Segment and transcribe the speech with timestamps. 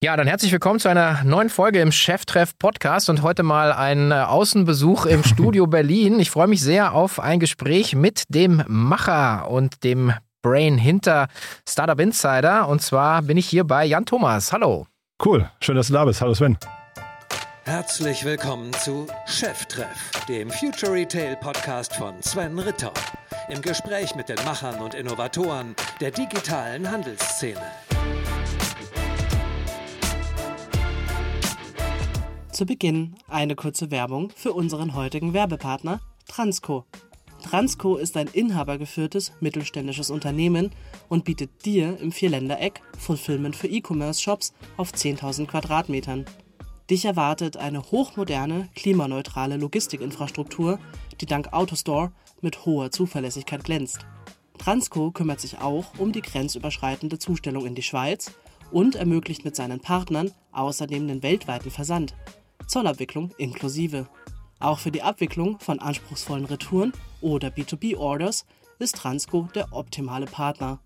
[0.00, 4.12] Ja, dann herzlich willkommen zu einer neuen Folge im Cheftreff Podcast und heute mal ein
[4.12, 6.20] äh, Außenbesuch im Studio Berlin.
[6.20, 11.26] Ich freue mich sehr auf ein Gespräch mit dem Macher und dem Brain hinter
[11.68, 12.68] Startup Insider.
[12.68, 14.52] Und zwar bin ich hier bei Jan Thomas.
[14.52, 14.86] Hallo.
[15.24, 16.20] Cool, schön, dass du da bist.
[16.20, 16.56] Hallo Sven.
[17.64, 22.94] Herzlich willkommen zu Cheftreff, dem Future Retail Podcast von Sven Ritter.
[23.48, 27.60] Im Gespräch mit den Machern und Innovatoren der digitalen Handelsszene.
[32.58, 36.86] Zu Beginn eine kurze Werbung für unseren heutigen Werbepartner Transco.
[37.40, 40.72] Transco ist ein inhabergeführtes mittelständisches Unternehmen
[41.08, 46.24] und bietet dir im Vierländereck Fulfillment für E-Commerce-Shops auf 10.000 Quadratmetern.
[46.90, 50.80] Dich erwartet eine hochmoderne, klimaneutrale Logistikinfrastruktur,
[51.20, 54.00] die dank Autostore mit hoher Zuverlässigkeit glänzt.
[54.58, 58.32] Transco kümmert sich auch um die grenzüberschreitende Zustellung in die Schweiz
[58.72, 62.14] und ermöglicht mit seinen Partnern außerdem den weltweiten Versand.
[62.68, 64.06] Zollabwicklung inklusive.
[64.60, 68.44] Auch für die Abwicklung von anspruchsvollen Retouren oder B2B-Orders
[68.78, 70.78] ist Transco der optimale Partner.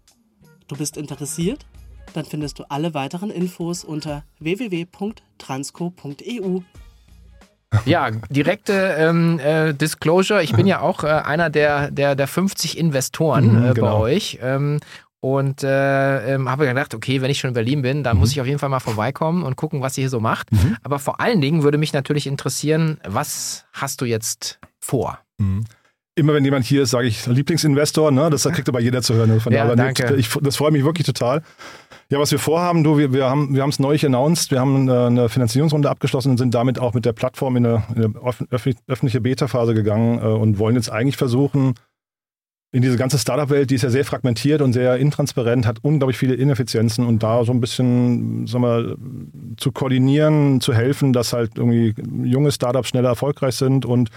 [0.68, 1.66] Du bist interessiert?
[2.14, 6.60] Dann findest du alle weiteren Infos unter www.transco.eu.
[7.86, 10.42] Ja, direkte ähm, äh, Disclosure.
[10.42, 14.00] Ich bin ja auch äh, einer der, der, der 50 Investoren Mhm, äh, bei genau.
[14.00, 14.38] euch.
[14.42, 14.78] Ähm,
[15.24, 18.20] und äh, ähm, habe gedacht, okay, wenn ich schon in Berlin bin, dann Mhm.
[18.20, 20.48] muss ich auf jeden Fall mal vorbeikommen und gucken, was ihr hier so macht.
[20.82, 25.18] Aber vor allen Dingen würde mich natürlich interessieren, was hast du jetzt vor?
[25.38, 25.64] Mhm.
[26.16, 28.28] Immer wenn jemand hier ist, sage ich Lieblingsinvestor, ne?
[28.30, 29.30] das kriegt aber jeder zu hören.
[29.30, 29.40] ne?
[29.40, 30.14] Von Ja, nee, danke.
[30.16, 31.42] Ich, das freut mich wirklich total.
[32.10, 35.06] Ja, was wir vorhaben, du, wir, wir haben wir es neulich announced, wir haben eine,
[35.06, 38.46] eine Finanzierungsrunde abgeschlossen und sind damit auch mit der Plattform in eine, in eine öff-
[38.50, 41.74] öff- öffentliche Beta-Phase gegangen äh, und wollen jetzt eigentlich versuchen,
[42.72, 46.34] in diese ganze Startup-Welt, die ist ja sehr fragmentiert und sehr intransparent, hat unglaublich viele
[46.34, 48.96] Ineffizienzen und da so ein bisschen, sagen wir,
[49.58, 54.08] zu koordinieren, zu helfen, dass halt irgendwie junge Startups schneller erfolgreich sind und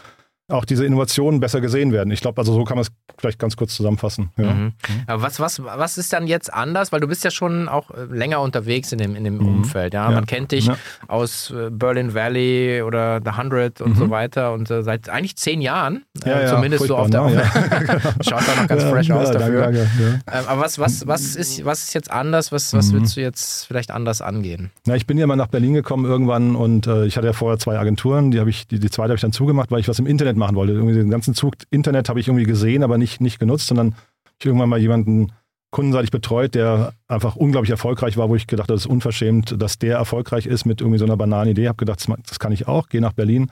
[0.48, 2.12] auch diese Innovationen besser gesehen werden.
[2.12, 4.30] Ich glaube, also so kann man es vielleicht ganz kurz zusammenfassen.
[4.38, 4.54] Ja.
[4.54, 4.74] Mhm.
[5.08, 6.92] Aber was, was, was ist dann jetzt anders?
[6.92, 9.48] Weil du bist ja schon auch äh, länger unterwegs in dem, in dem Mhm.
[9.48, 9.94] Umfeld.
[9.96, 10.06] Ja?
[10.10, 10.12] Ja.
[10.16, 10.78] Man kennt dich Ja.
[11.08, 13.96] aus äh, Berlin Valley oder The Hundred und Mhm.
[13.96, 17.44] so weiter und äh, seit eigentlich zehn Jahren, äh, zumindest so auf der ne?
[18.22, 19.62] Schaut da noch ganz Ja, fresh ja, aus danke, dafür.
[19.62, 19.80] danke,
[20.28, 20.40] ja.
[20.40, 22.52] Ähm, aber was, was, was, ist, was ist jetzt anders?
[22.52, 22.98] Was, was Mhm.
[22.98, 24.70] willst du jetzt vielleicht anders angehen?
[24.86, 27.58] Na, ich bin ja mal nach Berlin gekommen irgendwann und äh, ich hatte ja vorher
[27.58, 29.98] zwei Agenturen, die habe ich, die, die zweite habe ich dann zugemacht, weil ich was
[30.00, 30.74] im Internet machen wollte.
[30.74, 33.96] Irgendwie den ganzen Zug Internet habe ich irgendwie gesehen, aber nicht, nicht genutzt, sondern
[34.40, 35.32] ich irgendwann mal jemanden
[35.72, 39.78] kundenseitig betreut, der einfach unglaublich erfolgreich war, wo ich gedacht habe, das ist unverschämt, dass
[39.78, 41.68] der erfolgreich ist mit irgendwie so einer banalen Idee.
[41.68, 43.52] Habe gedacht, das kann ich auch, gehe nach Berlin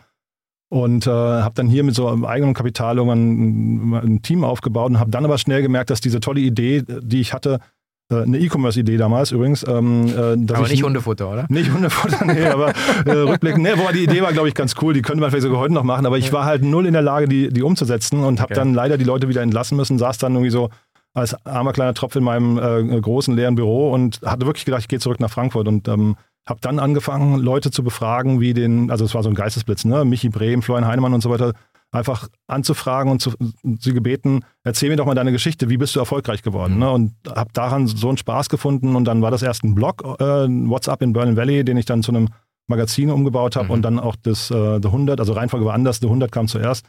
[0.73, 4.89] und äh, habe dann hier mit so einem eigenen Kapital irgendwann ein, ein Team aufgebaut
[4.89, 7.59] und habe dann aber schnell gemerkt, dass diese tolle Idee, die ich hatte,
[8.09, 11.45] eine E-Commerce-Idee damals übrigens, ähm, äh, aber ich nicht Hundefutter, oder?
[11.49, 12.73] nicht Hundefutter, nee, aber
[13.05, 15.43] äh, rückblickend, nee, wobei die Idee war, glaube ich, ganz cool, die könnte man vielleicht
[15.43, 18.23] sogar heute noch machen, aber ich war halt null in der Lage, die, die umzusetzen
[18.23, 18.59] und habe Okay.
[18.59, 20.69] dann leider die Leute wieder entlassen müssen, saß dann irgendwie so
[21.15, 24.87] als armer kleiner Tropf in meinem äh, großen leeren Büro und hatte wirklich gedacht, ich
[24.87, 26.15] gehe zurück nach Frankfurt und ähm,
[26.47, 30.03] habe dann angefangen, Leute zu befragen, wie den, also es war so ein Geistesblitz, ne,
[30.05, 31.53] Michi Brehm, Florian Heinemann und so weiter,
[31.93, 33.31] einfach anzufragen und zu,
[33.79, 36.79] sie gebeten, erzähl mir doch mal deine Geschichte, wie bist du erfolgreich geworden?
[36.79, 36.89] Ne?
[36.89, 40.23] Und habe daran so einen Spaß gefunden und dann war das erst ein Blog, äh,
[40.47, 42.29] WhatsApp in Berlin Valley, den ich dann zu einem
[42.67, 43.71] Magazin umgebaut habe Mhm.
[43.71, 46.85] und dann auch das äh, The 100, also Reihenfolge war anders, The 100 kam zuerst.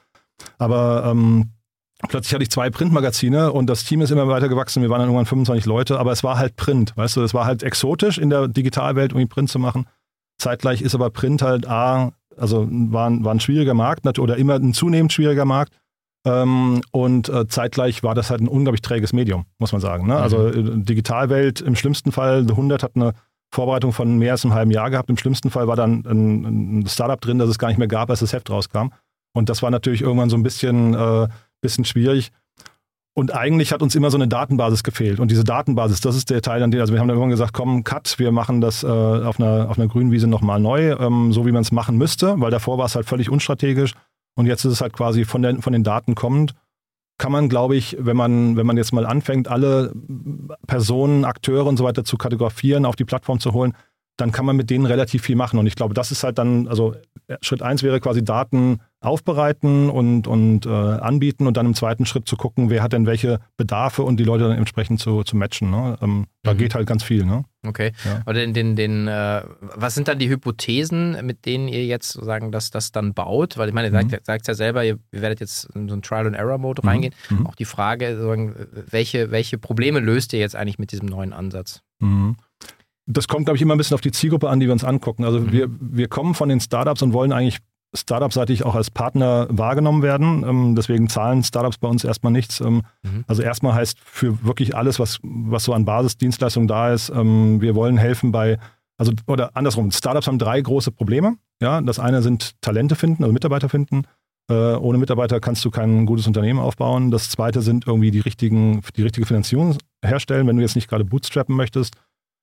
[0.59, 1.51] Aber ähm,
[2.09, 4.83] plötzlich hatte ich zwei Printmagazine und das Team ist immer weiter gewachsen.
[4.83, 7.45] Wir waren dann irgendwann 25 Leute, aber es war halt Print, weißt du, es war
[7.45, 9.87] halt exotisch in der Digitalwelt irgendwie Print zu machen.
[10.39, 14.55] Zeitgleich ist aber Print halt A, also war, ein- war ein schwieriger Markt oder immer
[14.55, 15.73] ein zunehmend schwieriger Markt.
[16.27, 20.07] Ähm, und äh, zeitgleich war das halt ein unglaublich träges Medium, muss man sagen.
[20.07, 20.17] Ne?
[20.17, 23.13] Also äh, Digitalwelt im schlimmsten Fall, The 100 hat eine
[23.53, 25.11] Vorbereitung von mehr als einem halben Jahr gehabt.
[25.11, 28.09] Im schlimmsten Fall war dann ein, ein Startup drin, das es gar nicht mehr gab,
[28.09, 28.89] als das Heft rauskam.
[29.35, 31.29] Und das war natürlich irgendwann so ein bisschen, äh,
[31.61, 32.31] bisschen schwierig.
[33.17, 35.21] Und eigentlich hat uns immer so eine Datenbasis gefehlt.
[35.21, 37.53] Und diese Datenbasis, das ist der Teil, an dem, also wir haben dann irgendwann gesagt,
[37.53, 41.33] komm, cut, wir machen das äh, auf, einer, auf einer grünen Wiese nochmal neu, ähm,
[41.33, 43.95] so wie man es machen müsste, weil davor war es halt völlig unstrategisch.
[44.37, 46.55] Und jetzt ist es halt quasi von, den von den Daten kommend.
[47.17, 49.93] Kann man, glaube ich, wenn man, wenn man jetzt mal anfängt, alle
[50.67, 53.75] Personen, Akteure und so weiter zu kategorisieren, auf die Plattform zu holen,
[54.17, 55.61] dann kann man mit denen relativ viel machen.
[55.61, 56.97] Und ich glaube, das ist halt dann, also
[57.41, 62.27] Schritt eins wäre quasi Daten aufbereiten und, und äh, anbieten und dann im zweiten Schritt
[62.29, 65.71] zu gucken, wer hat denn welche Bedarfe und die Leute dann entsprechend zu, zu matchen.
[65.71, 65.97] Ne?
[66.03, 66.59] Ähm, da Mhm.
[66.59, 67.25] geht halt ganz viel.
[67.25, 67.45] Ne?
[67.67, 67.93] Okay.
[68.05, 68.21] Ja.
[68.21, 69.43] Aber den, den, den, äh,
[69.77, 73.57] was sind dann die Hypothesen, mit denen ihr jetzt sozusagen das, das dann baut?
[73.59, 74.11] Weil ich meine, ihr Mhm.
[74.11, 76.89] sagt, sagt ja selber, ihr werdet jetzt in so einen Trial-and-Error-Mode Mhm.
[76.89, 77.15] reingehen.
[77.31, 77.47] Mhm.
[77.47, 78.55] Auch die Frage,
[78.91, 81.83] welche, welche Probleme löst ihr jetzt eigentlich mit diesem neuen Ansatz?
[82.01, 82.37] Mhm.
[83.07, 85.25] das kommt, glaube ich, immer ein bisschen auf die Zielgruppe an, die wir uns angucken.
[85.25, 85.53] Also Mhm.
[85.53, 87.59] wir, wir kommen von den Startups und wollen eigentlich
[87.95, 90.45] Startup-seitig auch als Partner wahrgenommen werden.
[90.47, 92.61] Ähm, deswegen zahlen Startups bei uns erstmal nichts.
[92.61, 93.25] Ähm, Mhm.
[93.27, 97.75] Also erstmal heißt für wirklich alles, was, was so an Basisdienstleistungen da ist, ähm, wir
[97.75, 98.59] wollen helfen bei,
[98.97, 101.37] also oder andersrum, Startups haben drei große Probleme.
[101.61, 104.05] Ja, das eine sind Talente finden, also Mitarbeiter finden.
[104.51, 107.11] Äh, ohne Mitarbeiter kannst du kein gutes Unternehmen aufbauen.
[107.11, 110.47] Das zweite sind irgendwie die richtigen, die richtige Finanzierung herstellen.
[110.47, 111.95] Wenn du jetzt nicht gerade bootstrappen möchtest,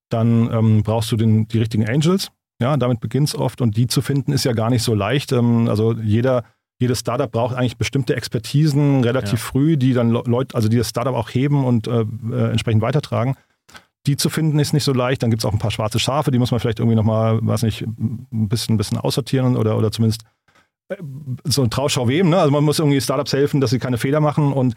[0.09, 2.29] dann ähm, brauchst du den, die richtigen Angels.
[2.61, 5.31] Ja, damit beginnt es oft und die zu finden ist ja gar nicht so leicht.
[5.31, 6.43] Ähm, also jeder,
[6.79, 9.45] jedes Startup braucht eigentlich bestimmte Expertisen relativ Ja.
[9.45, 12.81] früh, die dann Le- Leute, also die das Startup auch heben und äh, äh, entsprechend
[12.81, 13.35] weitertragen.
[14.07, 15.21] Die zu finden ist nicht so leicht.
[15.21, 17.63] Dann gibt es auch ein paar schwarze Schafe, die muss man vielleicht irgendwie nochmal, weiß
[17.63, 20.23] nicht, ein bisschen, ein bisschen aussortieren oder, oder zumindest
[21.43, 22.29] so ein Trauschau wem.
[22.29, 22.37] Ne?
[22.37, 24.75] Also man muss irgendwie Startups helfen, dass sie keine Fehler machen und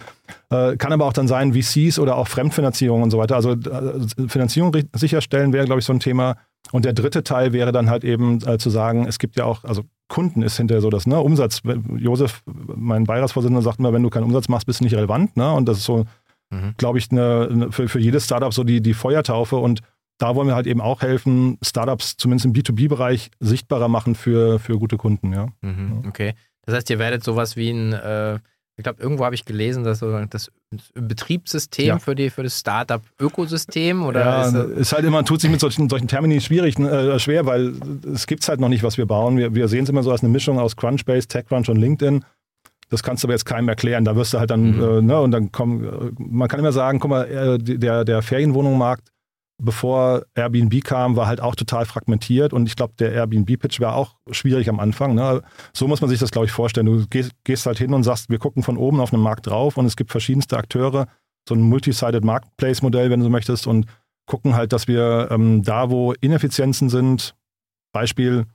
[0.50, 3.36] äh, kann aber auch dann sein VCs oder auch Fremdfinanzierung und so weiter.
[3.36, 6.36] Also äh, Finanzierung sicherstellen wäre, glaube ich, so ein Thema.
[6.72, 9.64] Und der dritte Teil wäre dann halt eben äh, zu sagen, es gibt ja auch,
[9.64, 11.60] also Kunden ist hinterher so das, ne, Umsatz.
[11.96, 15.36] Josef, mein Beiratsvorsitzender, sagt immer, wenn du keinen Umsatz machst, bist du nicht relevant.
[15.36, 15.52] Ne?
[15.52, 16.04] Und das ist so,
[16.50, 16.74] Mhm.
[16.76, 19.56] glaube ich, eine, eine, für, für jedes Startup so die, die Feuertaufe.
[19.56, 19.80] Und
[20.18, 24.78] da wollen wir halt eben auch helfen, Startups zumindest im B2B-Bereich sichtbarer machen für, für
[24.78, 25.32] gute Kunden.
[25.32, 25.48] Ja.
[25.60, 26.04] Mhm.
[26.08, 26.34] Okay.
[26.66, 28.36] Das heißt, ihr werdet sowas wie ein, äh,
[28.76, 30.50] ich glaube, irgendwo habe ich gelesen, dass so das
[30.94, 31.98] Betriebssystem Ja.
[31.98, 35.88] für, die, für das Startup-Ökosystem oder ja, ist ist halt immer, tut sich mit solchen,
[35.88, 37.74] solchen Termini schwierig, äh, schwer, weil
[38.12, 39.36] es gibt halt noch nicht, was wir bauen.
[39.36, 42.24] Wir, wir sehen es immer so als eine Mischung aus Crunchbase, TechCrunch und LinkedIn.
[42.90, 44.04] Das kannst du aber jetzt keinem erklären.
[44.04, 44.82] Da wirst du halt dann, Mhm.
[44.82, 48.22] äh, ne, und dann kommen, äh, man kann immer sagen, guck mal, äh, der, der
[48.22, 49.08] Ferienwohnungsmarkt,
[49.58, 54.16] bevor Airbnb kam, war halt auch total fragmentiert und ich glaube, der Airbnb-Pitch war auch
[54.30, 55.14] schwierig am Anfang.
[55.14, 55.42] Ne?
[55.72, 56.86] So muss man sich das, glaube ich, vorstellen.
[56.86, 59.76] Du gehst, gehst halt hin und sagst, wir gucken von oben auf einen Markt drauf
[59.76, 61.06] und es gibt verschiedenste Akteure,
[61.48, 63.86] so ein multi-sided Marketplace-Modell, wenn du möchtest, und
[64.26, 67.34] gucken halt, dass wir ähm, da, wo Ineffizienzen sind,
[67.92, 68.46] Beispiel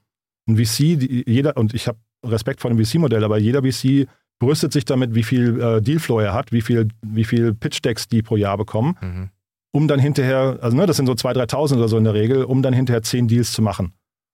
[0.48, 4.08] ein VC, die, jeder, und ich habe Respekt vor dem VC-Modell, aber jeder VC
[4.40, 8.22] brüstet sich damit, wie viel äh, Dealflow er hat, wie viel, wie viel Pitch-Decks die
[8.22, 9.30] pro Jahr bekommen, mhm.
[9.72, 12.44] Um dann hinterher, also ne, das sind so 2.000, 3.000 oder so in der Regel,
[12.44, 13.94] um dann hinterher 10 Deals zu machen.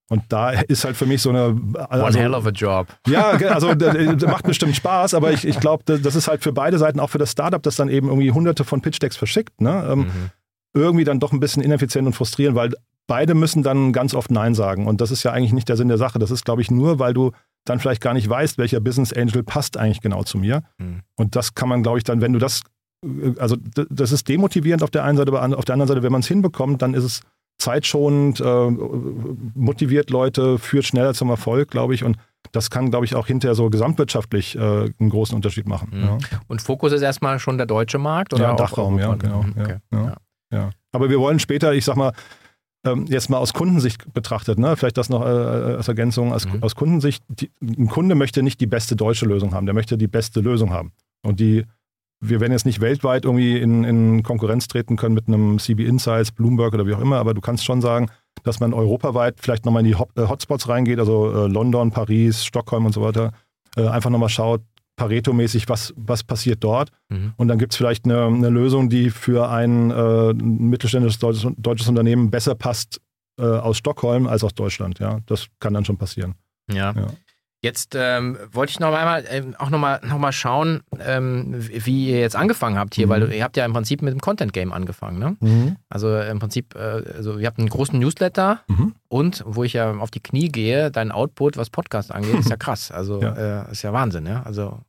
[0.10, 1.48] Und da ist halt für mich so eine.
[1.50, 2.88] One Also, hell of a job.
[3.08, 6.78] ja, also das macht bestimmt Spaß, aber ich, ich glaube, das ist halt für beide
[6.78, 9.84] Seiten, auch für das Startup, das dann eben irgendwie hunderte von Pitch-Decks verschickt, ne?
[9.92, 10.30] ähm, Mhm.
[10.76, 12.72] irgendwie dann doch ein bisschen ineffizient und frustrierend, weil
[13.08, 14.86] beide müssen dann ganz oft Nein sagen.
[14.88, 16.20] Und das ist ja eigentlich nicht der Sinn der Sache.
[16.20, 17.32] Das ist, glaube ich, nur, weil du
[17.66, 20.62] dann vielleicht gar nicht weißt, welcher Business Angel passt eigentlich genau zu mir.
[20.78, 21.02] Mhm.
[21.16, 22.62] Und das kann man, glaube ich, dann, wenn du das,
[23.38, 23.56] also
[23.90, 26.28] das ist demotivierend auf der einen Seite, aber auf der anderen Seite, wenn man es
[26.28, 27.22] hinbekommt, dann ist es
[27.58, 28.70] zeitschonend, äh,
[29.54, 32.04] motiviert Leute, führt schneller zum Erfolg, glaube ich.
[32.04, 32.18] Und
[32.52, 34.60] das kann, glaube ich, auch hinterher so gesamtwirtschaftlich äh,
[35.00, 35.90] einen großen Unterschied machen.
[35.92, 36.04] Mhm.
[36.04, 36.18] Ja.
[36.48, 38.34] Und Fokus ist erstmal schon der deutsche Markt?
[38.34, 39.46] Oder Ja, Dachraum, ja, genau.
[39.58, 39.78] Okay.
[39.92, 40.00] ja.
[40.00, 40.16] Ja.
[40.52, 40.70] Ja.
[40.92, 42.12] Aber wir wollen später, ich sag mal,
[42.86, 44.78] ähm, jetzt mal aus Kundensicht betrachtet, ne?
[44.78, 46.62] vielleicht das noch äh, als Ergänzung, aus, Mhm.
[46.62, 50.08] aus Kundensicht, die, ein Kunde möchte nicht die beste deutsche Lösung haben, der möchte die
[50.08, 50.92] beste Lösung haben.
[51.24, 51.66] Und die,
[52.22, 56.32] wir werden jetzt nicht weltweit irgendwie in, in Konkurrenz treten können mit einem CB Insights,
[56.32, 58.10] Bloomberg oder wie auch immer, aber du kannst schon sagen,
[58.44, 62.46] dass man europaweit vielleicht nochmal in die Hot, äh, Hotspots reingeht, also äh, London, Paris,
[62.46, 63.32] Stockholm und so weiter,
[63.76, 64.62] äh, einfach nochmal schaut,
[64.98, 66.90] Pareto-mäßig, was, was passiert dort.
[67.10, 67.34] Mhm.
[67.36, 71.90] Und dann gibt es vielleicht eine, eine Lösung, die für ein äh, mittelständisches deutsches, deutsches
[71.90, 73.02] Unternehmen besser passt
[73.38, 75.00] äh, aus Stockholm als aus Deutschland.
[75.00, 76.36] Ja, das kann dann schon passieren.
[76.72, 76.94] Ja.
[76.94, 77.08] Ja.
[77.62, 82.20] Jetzt ähm, wollte ich noch einmal ähm, auch nochmal noch mal schauen, ähm, wie ihr
[82.20, 83.10] jetzt angefangen habt hier, Mhm.
[83.10, 85.76] weil ihr habt ja im Prinzip mit dem Content Game angefangen, ne?
[85.90, 86.80] Also äh, im Prinzip, äh,
[87.18, 88.94] also ihr habt einen großen Newsletter Mhm.
[89.08, 92.58] und wo ich ja auf die Knie gehe, dein Output, was Podcast angeht, ist ja
[92.58, 92.92] krass.
[92.92, 93.64] Also Ja.
[93.68, 94.44] Äh, ist ja Wahnsinn, ja.
[94.44, 94.80] Also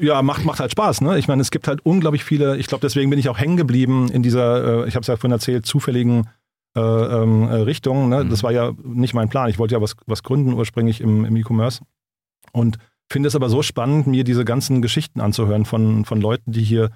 [0.00, 1.00] Ja, macht, macht halt Spaß.
[1.00, 1.18] Ne?
[1.18, 4.08] Ich meine, es gibt halt unglaublich viele, ich glaube, deswegen bin ich auch hängen geblieben
[4.12, 6.28] in dieser, äh, ich habe es ja vorhin erzählt, zufälligen
[6.76, 8.08] äh, ähm, äh, Richtung.
[8.08, 8.24] Ne?
[8.24, 8.30] Mhm.
[8.30, 9.48] Das war ja nicht mein Plan.
[9.48, 11.82] Ich wollte ja was, was gründen ursprünglich im, im E-Commerce
[12.52, 12.78] und
[13.10, 16.90] finde es aber so spannend, mir diese ganzen Geschichten anzuhören von, von Leuten, die hier,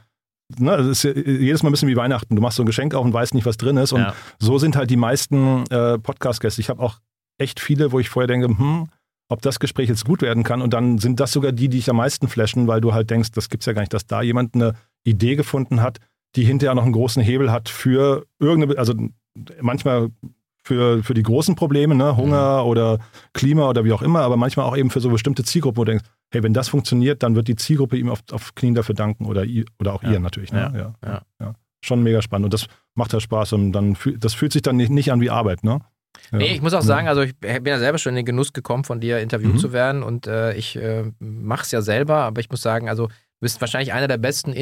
[0.59, 2.37] ne, das ist ja jedes Mal ein bisschen wie Weihnachten.
[2.37, 3.93] Du machst so ein Geschenk auf und weißt nicht, was drin ist.
[3.93, 4.15] Und ja.
[4.39, 6.61] so sind halt die meisten äh, Podcast-Gäste.
[6.61, 6.99] Ich habe auch
[7.39, 8.89] echt viele, wo ich vorher denke, hm,
[9.29, 10.61] ob das Gespräch jetzt gut werden kann.
[10.61, 13.31] Und dann sind das sogar die, die ich am meisten flashen, weil du halt denkst,
[13.31, 15.99] das gibt's ja gar nicht, dass da jemand eine Idee gefunden hat,
[16.37, 18.95] die hinterher noch einen großen Hebel hat für irgendeine, also
[19.61, 20.09] manchmal
[20.63, 22.17] für, für die großen Probleme, ne?
[22.17, 22.99] Hunger oder
[23.33, 25.93] Klima oder wie auch immer, aber manchmal auch eben für so bestimmte Zielgruppen, wo du
[25.93, 29.25] denkst, hey, wenn das funktioniert, dann wird die Zielgruppe ihm auf, auf Knien dafür danken
[29.27, 29.45] oder,
[29.81, 30.13] oder auch Ja.
[30.13, 30.53] ihr natürlich.
[30.53, 30.71] Ne?
[31.03, 31.09] Ja.
[31.09, 31.23] Ja.
[31.41, 31.55] Ja.
[31.83, 34.91] Schon mega spannend und das macht halt Spaß und dann das fühlt sich dann nicht,
[34.91, 35.81] nicht an wie Arbeit, ne?
[36.31, 36.39] Ja.
[36.39, 38.85] Nee, ich muss auch sagen, also ich bin ja selber schon in den Genuss gekommen,
[38.85, 39.59] von dir interviewt Mhm.
[39.59, 43.07] zu werden und äh, ich äh, mache es ja selber, aber ich muss sagen, also
[43.07, 44.53] du bist wahrscheinlich einer der besten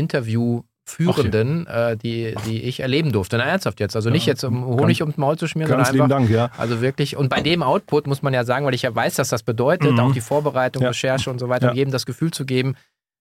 [0.88, 3.37] Führenden, äh, die, die ich erleben durfte.
[3.38, 3.95] Na, ernsthaft jetzt.
[3.97, 6.37] Also nicht jetzt um Honig ums Maul zu schmieren, Ganz sondern lieben einfach.
[6.38, 6.61] Dank, ja.
[6.61, 9.28] Also wirklich, und bei dem Output muss man ja sagen, weil ich ja weiß, dass
[9.28, 10.00] das bedeutet, Mhm.
[10.00, 10.88] auch die Vorbereitung, Ja.
[10.88, 11.75] Recherche und so weiter, Ja.
[11.75, 12.75] jedem das Gefühl zu geben,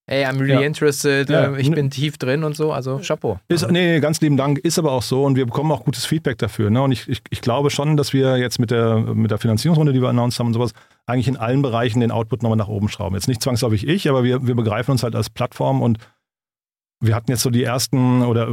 [0.09, 0.61] ey, I'm really Ja.
[0.61, 1.53] interested, Ja.
[1.53, 2.71] äh, ich bin tief drin und so.
[2.71, 3.39] Also Chapeau.
[3.49, 6.05] Ist, nee, nee, ganz lieben Dank, ist aber auch so und wir bekommen auch gutes
[6.05, 6.69] Feedback dafür.
[6.69, 6.81] Ne?
[6.81, 10.01] Und ich, ich, ich glaube schon, dass wir jetzt mit der, mit der Finanzierungsrunde, die
[10.01, 10.71] wir announced haben und sowas,
[11.07, 13.15] eigentlich in allen Bereichen den Output nochmal nach oben schrauben.
[13.15, 15.97] Jetzt nicht zwangsläufig ich, aber wir, wir begreifen uns halt als Plattform und
[16.99, 18.47] wir hatten jetzt so die ersten oder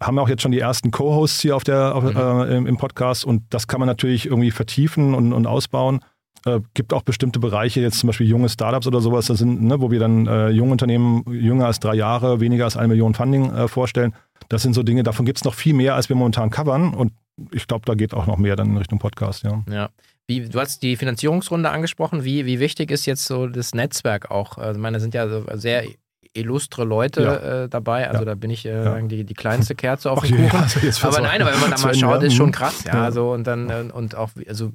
[0.00, 2.16] äh, haben auch jetzt schon die ersten Co-Hosts hier auf der, auf, Mhm.
[2.16, 6.00] äh, im, im Podcast und das kann man natürlich irgendwie vertiefen und, und ausbauen.
[6.46, 9.80] Äh, gibt auch bestimmte Bereiche, jetzt zum Beispiel junge Startups oder sowas, das sind, ne,
[9.82, 13.52] wo wir dann äh, junge Unternehmen, jünger als drei Jahre, weniger als eine Million Funding
[13.54, 14.14] äh, vorstellen.
[14.48, 17.12] Das sind so Dinge, davon gibt es noch viel mehr, als wir momentan covern und
[17.52, 19.62] ich glaube, da geht auch noch mehr dann in Richtung Podcast, ja.
[19.70, 19.90] Ja.
[20.26, 22.22] Wie, du hast die Finanzierungsrunde angesprochen.
[22.24, 24.58] Wie, wie wichtig ist jetzt so das Netzwerk auch?
[24.58, 25.84] Also, ich meine, da sind ja so sehr
[26.32, 27.34] illustre Leute Ja.
[27.64, 28.06] äh, dabei.
[28.08, 28.24] Also Ja.
[28.26, 29.00] da bin ich äh, Ja.
[29.00, 30.60] die, die kleinste Kerze auf dem Kuchen.
[30.62, 32.26] also Aber nein, aber wenn man da mal schaut, ja.
[32.28, 32.52] ist schon Mhm.
[32.52, 32.84] krass.
[32.84, 33.10] Ja, Ja.
[33.12, 34.72] so und dann äh, und auch, also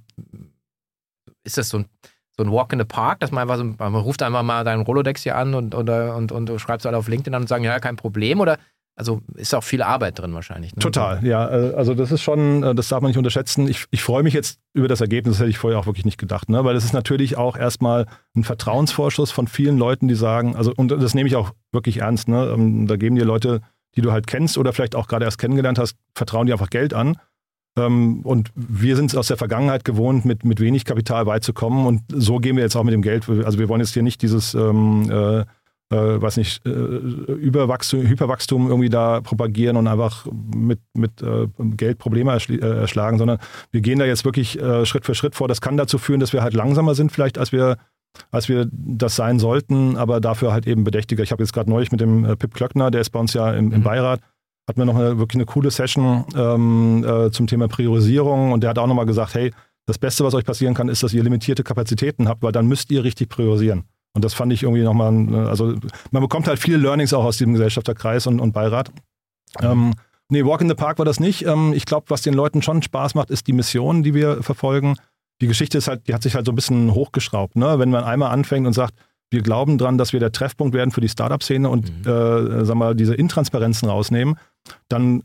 [1.43, 1.85] ist das so ein,
[2.37, 4.81] so ein Walk in the Park, dass man einfach so, man ruft einfach mal deinen
[4.81, 7.63] Rolodex hier an und, und, und, und du schreibst alle auf LinkedIn an und sagen,
[7.63, 8.57] ja, kein Problem oder
[8.95, 10.73] also ist auch viel Arbeit drin wahrscheinlich.
[10.75, 10.79] Ne?
[10.79, 11.49] Total, ja.
[11.49, 13.67] äh, Also das ist schon, äh, das darf man nicht unterschätzen.
[13.67, 16.17] Ich, ich freue mich jetzt über das Ergebnis, das hätte ich vorher auch wirklich nicht
[16.17, 16.63] gedacht, ne?
[16.63, 20.89] weil es ist natürlich auch erstmal ein Vertrauensvorschuss von vielen Leuten, die sagen, also und
[20.91, 22.51] das nehme ich auch wirklich ernst, ne?
[22.53, 23.61] Ähm, da geben dir Leute,
[23.95, 26.93] die du halt kennst oder vielleicht auch gerade erst kennengelernt hast, vertrauen dir einfach Geld
[26.93, 27.17] an.
[27.77, 31.53] Ähm, Und wir sind es aus der Vergangenheit gewohnt, mit, mit wenig Kapital weit zu
[31.53, 31.85] kommen.
[31.85, 33.27] Und so gehen wir jetzt auch mit dem Geld.
[33.29, 35.43] Also wir wollen jetzt hier nicht dieses ähm, äh,
[35.91, 40.25] äh, weiß nicht, äh, Überwachstum, Hyperwachstum irgendwie da propagieren und einfach
[40.55, 43.37] mit, mit äh, Geld Probleme äh, erschlagen, sondern
[43.71, 45.47] wir gehen da jetzt wirklich äh, Schritt für Schritt vor.
[45.47, 47.77] Das kann dazu führen, dass wir halt langsamer sind, vielleicht, als wir,
[48.31, 51.23] als wir das sein sollten, aber dafür halt eben bedächtiger.
[51.23, 53.53] Ich habe jetzt gerade neulich mit dem äh, Pip Klöckner, der ist bei uns ja
[53.53, 53.83] im, im Mhm.
[53.83, 54.21] Beirat,
[54.67, 58.71] hatten wir noch eine, wirklich eine coole Session ähm, äh, zum Thema Priorisierung und der
[58.71, 59.51] hat auch nochmal gesagt, hey,
[59.85, 62.89] das Beste, was euch passieren kann, ist, dass ihr limitierte Kapazitäten habt, weil dann müsst
[62.89, 63.83] ihr richtig priorisieren.
[64.15, 65.75] Und das fand ich irgendwie nochmal, also
[66.11, 68.89] man bekommt halt viele Learnings auch aus diesem Gesellschafterkreis und, und Beirat.
[69.61, 69.93] Ähm,
[70.29, 71.45] nee, Walk in the Park war das nicht.
[71.45, 74.95] Ähm, ich glaube, was den Leuten schon Spaß macht, ist die Mission, die wir verfolgen.
[75.41, 77.57] Die Geschichte ist halt, die hat sich halt so ein bisschen hochgeschraubt.
[77.57, 77.77] Ne?
[77.77, 78.93] Wenn man einmal anfängt und sagt,
[79.31, 82.01] wir glauben dran, dass wir der Treffpunkt werden für die Startup-Szene und Mhm.
[82.09, 84.35] äh, sagen wir, mal, diese Intransparenzen rausnehmen,
[84.87, 85.23] dann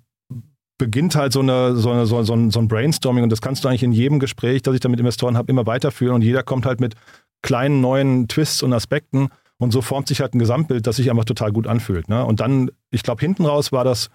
[0.80, 3.68] beginnt halt so, eine, so, eine, so, ein, so ein Brainstorming und das kannst du
[3.68, 6.64] eigentlich in jedem Gespräch, das ich da mit Investoren habe, immer weiterführen und jeder kommt
[6.64, 6.94] halt mit
[7.42, 11.26] kleinen neuen Twists und Aspekten und so formt sich halt ein Gesamtbild, das sich einfach
[11.26, 12.08] total gut anfühlt.
[12.08, 12.24] Ne?
[12.24, 14.08] Und dann, ich glaube, hinten raus war das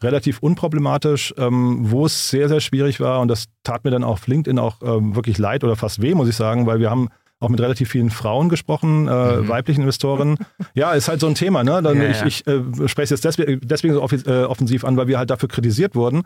[0.00, 4.28] relativ unproblematisch, ähm, wo es sehr, sehr schwierig war und das tat mir dann auf
[4.28, 7.08] LinkedIn auch ähm, wirklich leid oder fast weh, muss ich sagen, weil wir haben
[7.42, 9.48] auch mit relativ vielen Frauen gesprochen, äh, Mhm.
[9.48, 10.36] weiblichen Investoren.
[10.74, 11.64] ja, ist halt so ein Thema.
[11.64, 11.82] Ne?
[11.82, 12.26] Dann, Ja, ich ja.
[12.26, 15.48] ich äh, spreche es jetzt deswegen, deswegen so äh, offensiv an, weil wir halt dafür
[15.48, 16.22] kritisiert wurden.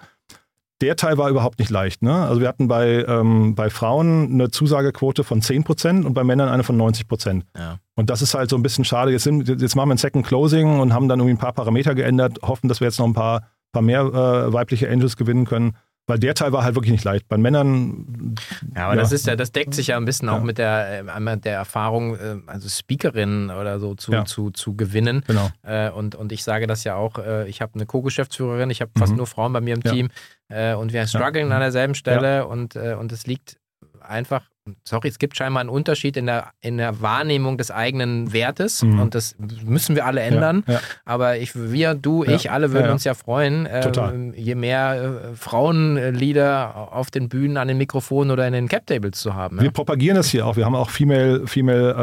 [0.82, 2.02] Der Teil war überhaupt nicht leicht.
[2.02, 2.12] Ne?
[2.14, 6.64] Also wir hatten bei, ähm, bei Frauen eine Zusagequote von 10% und bei Männern eine
[6.64, 7.44] von 90%.
[7.56, 7.78] Ja.
[7.94, 9.10] Und das ist halt so ein bisschen schade.
[9.10, 11.94] Jetzt, sind, jetzt machen wir ein Second Closing und haben dann irgendwie ein paar Parameter
[11.94, 15.76] geändert, hoffen, dass wir jetzt noch ein paar, paar mehr äh, weibliche Angels gewinnen können.
[16.08, 17.26] Weil der Teil war halt wirklich nicht leicht.
[17.28, 18.36] Bei Männern.
[18.76, 19.00] Ja, aber Ja.
[19.00, 20.44] das ist ja, das deckt sich ja ein bisschen auch Ja.
[20.44, 24.24] mit der, äh, einmal der Erfahrung, äh, also Speakerin oder so zu, Ja.
[24.24, 25.24] zu, zu gewinnen.
[25.26, 25.48] Genau.
[25.62, 28.92] Äh, und, und ich sage das ja auch, äh, ich habe eine Co-Geschäftsführerin, ich habe
[28.96, 29.18] fast Mhm.
[29.18, 29.82] nur Frauen bei mir im.
[29.82, 30.08] Team
[30.48, 33.56] äh, und wir strugglen an derselben Stelle und, und es liegt
[34.00, 34.42] einfach,
[34.84, 39.00] sorry, es gibt scheinbar einen Unterschied in der, in der Wahrnehmung des eigenen Wertes Mhm.
[39.00, 40.64] und das müssen wir alle ändern.
[40.66, 40.80] Ja, ja.
[41.04, 42.32] Aber ich, wir, du, Ja.
[42.32, 43.90] ich, alle würden uns ja freuen, äh,
[44.36, 49.34] je mehr äh, Frauenleader auf den Bühnen, an den Mikrofonen oder in den Cap-Tables zu
[49.34, 49.60] haben.
[49.60, 50.56] Wir propagieren das hier auch.
[50.56, 51.94] Wir haben auch Female, Female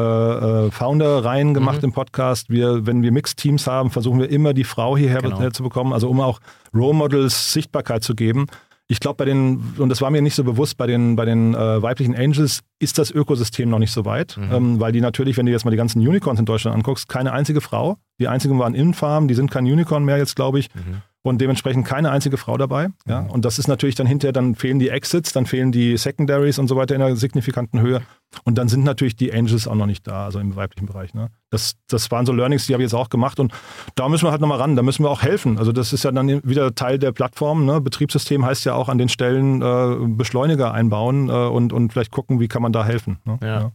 [0.63, 1.85] äh, äh, Founder Reihen gemacht Mhm.
[1.89, 2.49] im Podcast.
[2.49, 5.41] Wir, wenn wir Mixed Teams haben, versuchen wir immer die Frau hierher Genau.
[5.41, 6.39] äh, zu bekommen, also um auch
[6.73, 8.47] Role Models Sichtbarkeit zu geben.
[8.89, 11.53] Ich glaube, bei den, und das war mir nicht so bewusst, bei den, bei den
[11.53, 14.51] äh, weiblichen Angels ist das Ökosystem noch nicht so weit, Mhm.
[14.53, 17.31] ähm, weil die natürlich, wenn du jetzt mal die ganzen Unicorns in Deutschland anguckst, keine
[17.31, 17.97] einzige Frau.
[18.19, 20.69] Die einzigen waren Infarm, die sind kein Unicorn mehr jetzt, glaube ich.
[20.75, 21.01] Mhm.
[21.25, 22.89] Und dementsprechend keine einzige Frau dabei.
[23.07, 23.21] Ja?
[23.21, 26.67] Und das ist natürlich dann hinterher, dann fehlen die Exits, dann fehlen die Secondaries und
[26.67, 28.01] so weiter in einer signifikanten Höhe.
[28.43, 31.13] Und dann sind natürlich die Angels auch noch nicht da, also im weiblichen Bereich.
[31.13, 31.29] Ne?
[31.49, 33.39] Das, das waren so Learnings, die habe ich jetzt auch gemacht.
[33.39, 33.53] Und
[33.95, 35.57] da müssen wir halt nochmal ran, da müssen wir auch helfen.
[35.57, 37.65] Also das ist ja dann wieder Teil der Plattform.
[37.65, 37.79] Ne?
[37.79, 42.41] Betriebssystem heißt ja auch an den Stellen äh, Beschleuniger einbauen äh, und, und vielleicht gucken,
[42.41, 43.19] wie kann man da helfen.
[43.23, 43.39] Ne?
[43.41, 43.47] Ja.
[43.47, 43.71] Ja,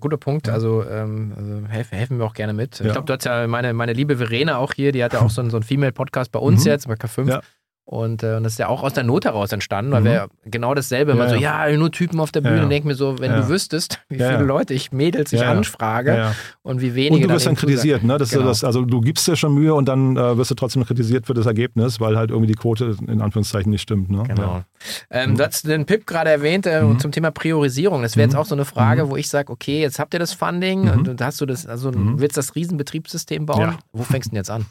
[0.00, 0.48] guter Punkt.
[0.48, 2.80] Also, ähm, also helfen, helfen wir auch gerne mit.
[2.80, 2.92] Ich Ja.
[2.92, 5.40] glaube, du hast ja meine, meine liebe Verena auch hier, die hat ja auch so
[5.40, 6.70] einen, so einen Female-Podcast bei uns Mhm.
[6.70, 7.28] jetzt, bei K5.
[7.28, 7.40] Ja.
[7.86, 10.06] Und, äh, und das ist ja auch aus der Not heraus entstanden, weil mhm.
[10.06, 12.94] wir genau dasselbe ja, immer so, ja, nur Typen auf der Bühne, ja, denke mir
[12.94, 17.24] so, wenn du wüsstest, wie viele Leute ich Mädels ich anfrage und wie wenige.
[17.24, 18.16] Und du wirst dann, dann kritisiert, ne?
[18.16, 18.46] Das genau.
[18.46, 21.34] das, also du gibst dir schon Mühe und dann äh, wirst du trotzdem kritisiert für
[21.34, 24.10] das Ergebnis, weil halt irgendwie die Quote in Anführungszeichen nicht stimmt.
[24.10, 24.22] Ne?
[24.28, 24.62] Genau.
[25.10, 25.36] Ähm, mhm.
[25.36, 26.98] Du hast den Pip gerade erwähnt äh, mhm.
[26.98, 28.00] zum Thema Priorisierung.
[28.00, 28.40] Das wäre jetzt mhm.
[28.40, 29.10] auch so eine Frage, mhm.
[29.10, 31.08] wo ich sage, okay, jetzt habt ihr das Funding mhm.
[31.08, 33.76] und hast du das, also willst das Riesenbetriebssystem bauen?
[33.92, 34.64] Wo fängst du denn jetzt an?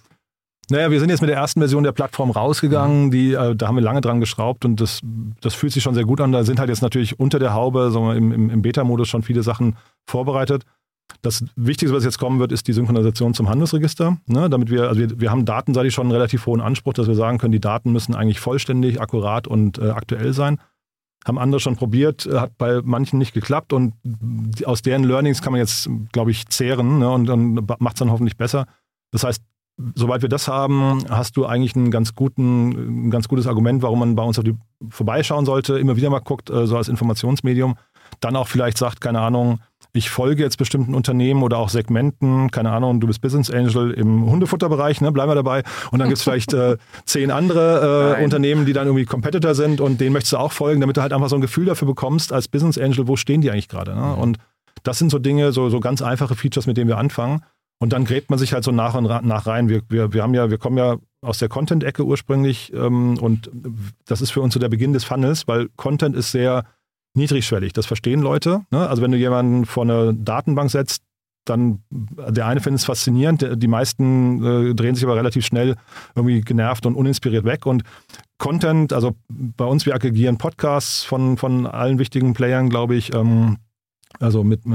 [0.69, 3.75] Naja, wir sind jetzt mit der ersten Version der Plattform rausgegangen, die, äh, da haben
[3.75, 5.01] wir lange dran geschraubt und das,
[5.41, 6.31] das fühlt sich schon sehr gut an.
[6.31, 9.43] Da sind halt jetzt natürlich unter der Haube, wir, im, im, im Beta-Modus schon viele
[9.43, 10.63] Sachen vorbereitet.
[11.21, 14.17] Das Wichtigste, was jetzt kommen wird, ist die Synchronisation zum Handelsregister.
[14.25, 17.15] Ne, damit wir, also wir, wir haben datenseitig schon einen relativ hohen Anspruch, dass wir
[17.15, 20.59] sagen können, die Daten müssen eigentlich vollständig, akkurat und äh, aktuell sein.
[21.25, 23.93] Haben andere schon probiert, äh, hat bei manchen nicht geklappt und
[24.65, 28.11] aus deren Learnings kann man jetzt, glaube ich, zehren ne, und dann macht es dann
[28.11, 28.65] hoffentlich besser.
[29.11, 29.41] Das heißt,
[29.95, 33.99] Sobald wir das haben, hast du eigentlich einen ganz guten, ein ganz gutes Argument, warum
[33.99, 34.55] man bei uns auf die
[34.89, 37.75] vorbeischauen sollte, immer wieder mal guckt, äh, so als Informationsmedium.
[38.19, 39.59] Dann auch vielleicht sagt, keine Ahnung,
[39.93, 44.25] ich folge jetzt bestimmten Unternehmen oder auch Segmenten, keine Ahnung, du bist Business Angel im
[44.29, 45.63] Hundefutterbereich, ne, bleiben wir dabei.
[45.91, 49.81] Und dann gibt es vielleicht äh, zehn andere äh, Unternehmen, die dann irgendwie Competitor sind
[49.81, 52.33] und denen möchtest du auch folgen, damit du halt einfach so ein Gefühl dafür bekommst,
[52.33, 53.95] als Business Angel, wo stehen die eigentlich gerade.
[53.95, 54.15] Ne?
[54.15, 54.37] Und
[54.83, 57.41] das sind so Dinge, so, so ganz einfache Features, mit denen wir anfangen.
[57.79, 59.67] Und dann gräbt man sich halt so nach und nach rein.
[59.67, 63.49] Wir, wir, wir haben ja, wir kommen ja aus der Content-Ecke ursprünglich ähm, und
[64.05, 66.63] das ist für uns so der Beginn des Funnels, weil Content ist sehr
[67.13, 67.73] niedrigschwellig.
[67.73, 68.61] Das verstehen Leute.
[68.71, 68.87] Ne?
[68.87, 71.03] Also wenn du jemanden vor eine Datenbank setzt,
[71.45, 75.75] dann der eine findet es faszinierend, die meisten äh, drehen sich aber relativ schnell
[76.15, 77.65] irgendwie genervt und uninspiriert weg.
[77.65, 77.83] Und
[78.37, 83.13] Content, also bei uns, wir aggregieren Podcasts von, von allen wichtigen Playern, glaube ich.
[83.13, 83.57] Ähm,
[84.19, 84.69] also mit äh,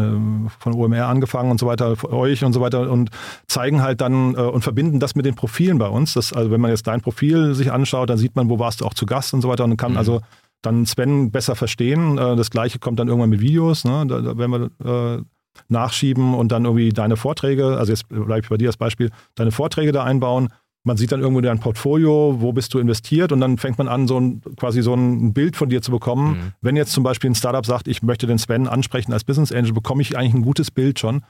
[0.59, 3.11] von OMR angefangen und so weiter, euch und so weiter und
[3.47, 6.15] zeigen halt dann äh, und verbinden das mit den Profilen bei uns.
[6.15, 8.87] Das, also wenn man jetzt dein Profil sich anschaut, dann sieht man, wo warst du
[8.87, 9.99] auch zu Gast und so weiter und kann mhm.
[9.99, 10.21] also
[10.63, 12.19] dann Sven besser verstehen.
[12.19, 14.07] Äh, das gleiche kommt dann irgendwann mit Videos, ne?
[14.07, 15.23] da, da werden wir äh,
[15.69, 19.51] nachschieben und dann irgendwie deine Vorträge, also jetzt bleibe ich bei dir als Beispiel, deine
[19.51, 20.49] Vorträge da einbauen
[20.85, 24.09] man sieht dann irgendwo dein Portfolio, wo bist du investiert und dann fängt man an,
[24.09, 26.31] so ein, quasi so ein Bild von dir zu bekommen.
[26.31, 26.53] Mhm.
[26.61, 29.73] Wenn jetzt zum Beispiel ein Startup sagt, ich möchte den Sven ansprechen als Business Angel,
[29.73, 31.25] bekomme ich eigentlich ein gutes Bild schon,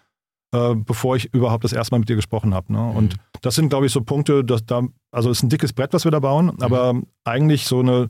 [0.53, 2.73] äh, bevor ich überhaupt das erste Mal mit dir gesprochen habe.
[2.73, 2.79] Ne?
[2.79, 2.97] Mhm.
[2.97, 5.93] Und das sind, glaube ich, so Punkte, dass da, also es ist ein dickes Brett,
[5.93, 6.63] was wir da bauen, mhm.
[6.63, 8.09] aber eigentlich so eine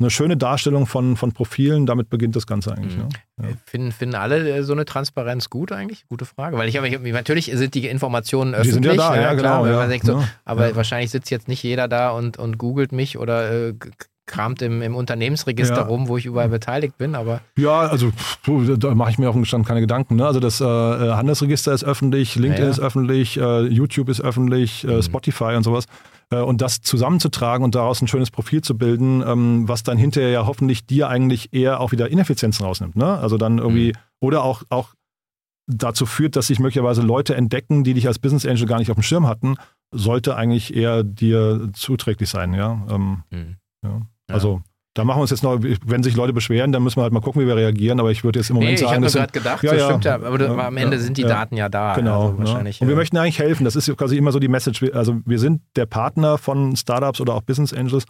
[0.00, 2.96] eine schöne Darstellung von, von Profilen, damit beginnt das Ganze eigentlich.
[2.96, 3.08] Mhm.
[3.42, 3.48] Ja.
[3.64, 6.06] Finden, finden alle äh, so eine Transparenz gut eigentlich?
[6.08, 6.56] Gute Frage.
[6.56, 8.68] Weil ich habe, natürlich sind die Informationen öffentlich.
[8.68, 9.68] Die sind ja da, ja, ja klar.
[9.68, 13.68] Ja, denkt, so, aber wahrscheinlich sitzt jetzt nicht jeder da und, und googelt mich oder
[13.70, 13.74] äh,
[14.28, 15.82] kramt im, im Unternehmensregister ja.
[15.82, 17.40] rum, wo ich überall beteiligt bin, aber.
[17.56, 18.12] Ja, also
[18.76, 20.16] da mache ich mir auf dem Stand keine Gedanken.
[20.16, 20.26] Ne?
[20.26, 22.70] Also das äh, äh, Handelsregister ist öffentlich, LinkedIn ja, ja.
[22.70, 25.02] ist öffentlich, äh, YouTube ist öffentlich, äh, mhm.
[25.02, 25.86] Spotify und sowas.
[26.30, 30.30] Äh, und das zusammenzutragen und daraus ein schönes Profil zu bilden, ähm, was dann hinterher
[30.30, 32.96] ja hoffentlich dir eigentlich eher auch wieder Ineffizienzen rausnimmt.
[32.96, 33.18] Ne?
[33.18, 33.98] Also dann irgendwie, mhm.
[34.20, 34.94] oder auch, auch
[35.66, 38.96] dazu führt, dass sich möglicherweise Leute entdecken, die dich als Business Angel gar nicht auf
[38.96, 39.56] dem Schirm hatten,
[39.90, 42.86] sollte eigentlich eher dir zuträglich sein, ja.
[42.90, 43.56] Ähm, mhm.
[43.82, 44.02] ja.
[44.28, 44.62] Also
[44.94, 47.20] da machen wir uns jetzt noch, wenn sich Leute beschweren, dann müssen wir halt mal
[47.20, 48.00] gucken, wie wir reagieren.
[48.00, 49.04] Aber ich würde jetzt im Moment nee, sagen.
[49.04, 51.22] Ich habe gerade gedacht, ja, das stimmt ja, aber ja, am Ende ja, sind die
[51.22, 51.94] Daten ja da.
[51.94, 52.30] Genau.
[52.30, 53.64] Also wahrscheinlich, Und wir möchten eigentlich helfen.
[53.64, 54.82] Das ist quasi immer so die Message.
[54.92, 58.04] Also wir sind der Partner von Startups oder auch Business Angels.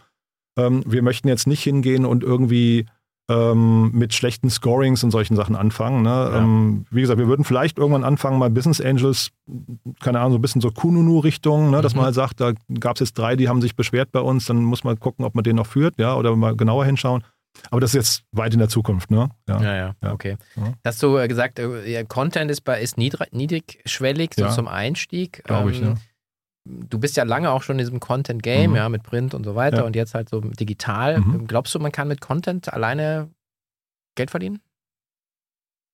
[0.57, 2.87] Ähm, wir möchten jetzt nicht hingehen und irgendwie
[3.29, 6.03] ähm, mit schlechten Scorings und solchen Sachen anfangen.
[6.03, 6.09] Ne?
[6.09, 6.39] Ja.
[6.39, 9.31] Ähm, wie gesagt, wir würden vielleicht irgendwann anfangen, mal Business Angels,
[10.01, 11.83] keine Ahnung, so ein bisschen so Kununu-Richtung, ne?
[11.83, 11.99] dass mhm.
[11.99, 14.65] man halt sagt, da gab es jetzt drei, die haben sich beschwert bei uns, dann
[14.65, 17.23] muss man gucken, ob man den noch führt, ja, oder mal genauer hinschauen.
[17.71, 19.31] Aber das ist jetzt weit in der Zukunft, ne?
[19.49, 19.95] Ja, ja, ja.
[20.03, 20.13] ja.
[20.13, 20.37] okay.
[20.85, 25.43] Hast du äh, gesagt, äh, Content ist, bei, ist niedrig, niedrigschwellig, so zum Einstieg.
[25.45, 25.95] Glaube ich, ähm, ja
[26.69, 28.77] du bist ja lange auch schon in diesem Content-Game, mhm.
[28.77, 29.83] ja, mit Print und so weiter ja.
[29.85, 31.21] und jetzt halt so digital.
[31.21, 31.47] Mhm.
[31.47, 33.31] Glaubst du, man kann mit Content alleine
[34.15, 34.61] Geld verdienen?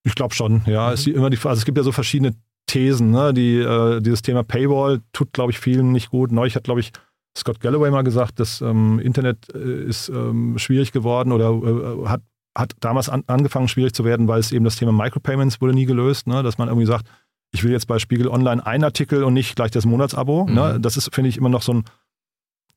[0.05, 0.89] Ich glaube schon, ja.
[0.89, 0.95] Mhm.
[0.95, 2.35] Es, immer die, also es gibt ja so verschiedene
[2.67, 3.35] Thesen, ne?
[3.35, 6.33] Die, äh, dieses Thema Paywall tut, glaube ich, vielen nicht gut.
[6.33, 6.93] Neulich hat, glaube ich,
[7.37, 12.23] Scott Galloway mal gesagt, das ähm, Internet äh, ist ähm, schwierig geworden oder äh, hat,
[12.57, 15.87] hat damals an, angefangen schwierig zu werden, weil es eben das Thema Micropayments wurde nie
[15.87, 16.43] gelöst, ne?
[16.43, 17.07] dass man irgendwie sagt,
[17.55, 20.45] ich will jetzt bei Spiegel Online einen Artikel und nicht gleich das Monatsabo.
[20.45, 20.51] Ne?
[20.51, 20.57] Mhm.
[20.57, 20.81] Ne?
[20.81, 21.85] Das ist, finde ich, immer noch so ein,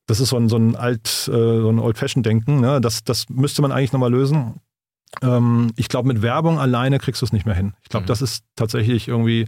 [0.06, 2.60] das ist so ein, so ein alt, äh, so ein Old-Fashioned-Denken.
[2.60, 2.80] Ne?
[2.80, 4.60] Das, das müsste man eigentlich nochmal lösen.
[5.20, 7.74] Ähm, ich glaube, mit Werbung alleine kriegst du es nicht mehr hin.
[7.82, 8.08] Ich glaube, mhm.
[8.08, 9.46] das ist tatsächlich irgendwie,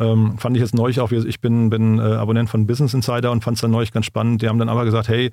[0.00, 3.44] ähm, fand ich jetzt neulich auch, ich bin, bin äh, Abonnent von Business Insider und
[3.44, 4.42] fand es dann neulich ganz spannend.
[4.42, 5.30] Die haben dann aber gesagt, hey,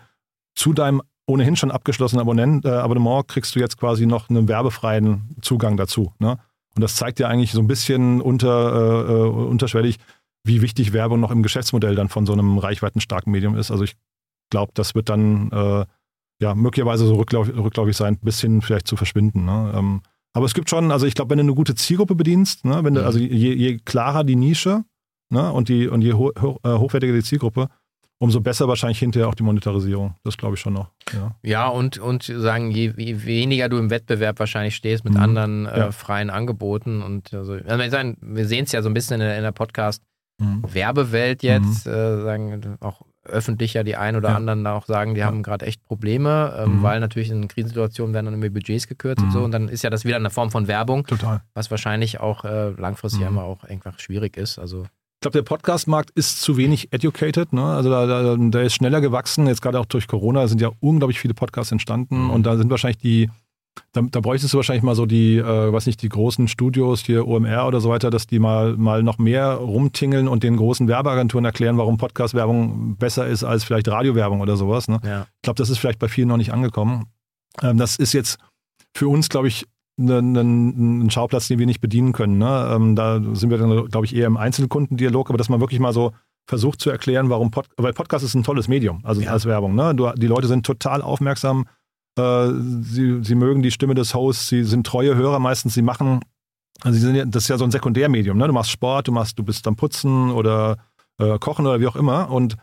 [0.54, 5.36] zu deinem ohnehin schon abgeschlossenen Abonnent, äh, Abonnement kriegst du jetzt quasi noch einen werbefreien
[5.42, 6.14] Zugang dazu.
[6.20, 6.38] Ne?
[6.76, 9.98] Und das zeigt ja eigentlich so ein bisschen unter, äh, äh, unterschwellig,
[10.44, 13.72] wie wichtig Werbung noch im Geschäftsmodell dann von so einem reichweitenstarken Medium ist.
[13.72, 13.96] Also ich
[14.50, 15.86] glaube, das wird dann, äh,
[16.42, 19.46] ja, möglicherweise so rückläufig, rückläufig sein, bis hin vielleicht zu verschwinden.
[19.46, 19.74] Ne?
[19.76, 20.02] Ähm,
[20.34, 22.94] aber es gibt schon, also ich glaube, wenn du eine gute Zielgruppe bedienst, ne, wenn
[22.94, 23.06] du, mhm.
[23.06, 24.84] also je, je klarer die Nische
[25.30, 27.68] ne, und, die, und je ho äh, hochwertiger die Zielgruppe,
[28.22, 30.14] umso besser wahrscheinlich hinterher auch die Monetarisierung.
[30.24, 30.92] Das glaube ich schon noch.
[31.12, 35.20] Ja, ja und, und sagen, je, je, weniger du im Wettbewerb wahrscheinlich stehst mit mhm.
[35.20, 35.92] anderen äh, ja.
[35.92, 39.44] freien Angeboten und also, also wir sehen es ja so ein bisschen in der, in
[39.44, 40.04] der Podcast-
[40.40, 40.64] mhm.
[40.72, 41.94] Werbewelt jetzt, mhm.
[41.94, 44.36] äh, sagen auch öffentlich ja die ein oder ja.
[44.36, 46.84] anderen auch sagen, die haben gerade echt Probleme, ähm, mhm.
[46.84, 49.46] weil natürlich in Krisensituationen werden dann immer Budgets gekürzt und so mhm.
[49.46, 51.42] und dann ist ja das wieder eine Form von Werbung, Total.
[51.54, 53.28] was wahrscheinlich auch äh, langfristig mhm.
[53.28, 54.58] immer auch einfach schwierig ist.
[54.58, 54.86] Also
[55.22, 57.54] ich glaube, der Podcast-Markt ist zu wenig educated.
[57.54, 57.64] Ne?
[57.64, 59.46] Also da, da, der ist schneller gewachsen.
[59.46, 62.24] Jetzt gerade auch durch Corona sind ja unglaublich viele Podcasts entstanden.
[62.24, 62.30] Mhm.
[62.32, 63.30] Und da sind wahrscheinlich die,
[63.92, 67.28] da, da bräuchtest du wahrscheinlich mal so die, äh, weiß nicht, die großen Studios, hier
[67.28, 71.46] OMR oder so weiter, dass die mal, mal noch mehr rumtingeln und den großen Werbeagenturen
[71.46, 74.88] erklären, warum Podcast-Werbung besser ist als vielleicht Radiowerbung oder sowas.
[74.88, 75.00] Ne?
[75.04, 75.28] Ja.
[75.36, 77.06] Ich glaube, das ist vielleicht bei vielen noch nicht angekommen.
[77.62, 78.40] Ähm, das ist jetzt
[78.96, 79.68] für uns, glaube ich,
[80.00, 82.38] ein Schauplatz, den wir nicht bedienen können.
[82.38, 82.72] Ne?
[82.74, 85.94] Ähm, da sind wir dann, glaube ich, eher im Einzelkundendialog, aber dass man wirklich mal
[85.94, 86.12] so
[86.48, 89.32] versucht zu erklären, warum Pod weil Podcast ist ein tolles Medium, also ja.
[89.32, 89.76] als Werbung.
[89.76, 89.94] Ne?
[89.96, 91.66] Du, die Leute sind total aufmerksam,
[92.18, 92.50] äh,
[92.82, 96.22] sie, sie mögen die Stimme des Hosts, sie sind treue Hörer meistens, sie machen,
[96.82, 98.38] also sie sind ja, das ist ja so ein Sekundärmedium.
[98.38, 98.48] Ne?
[98.48, 100.78] Du machst Sport, du machst, du bist am Putzen oder
[101.20, 102.58] äh, Kochen oder wie auch immer und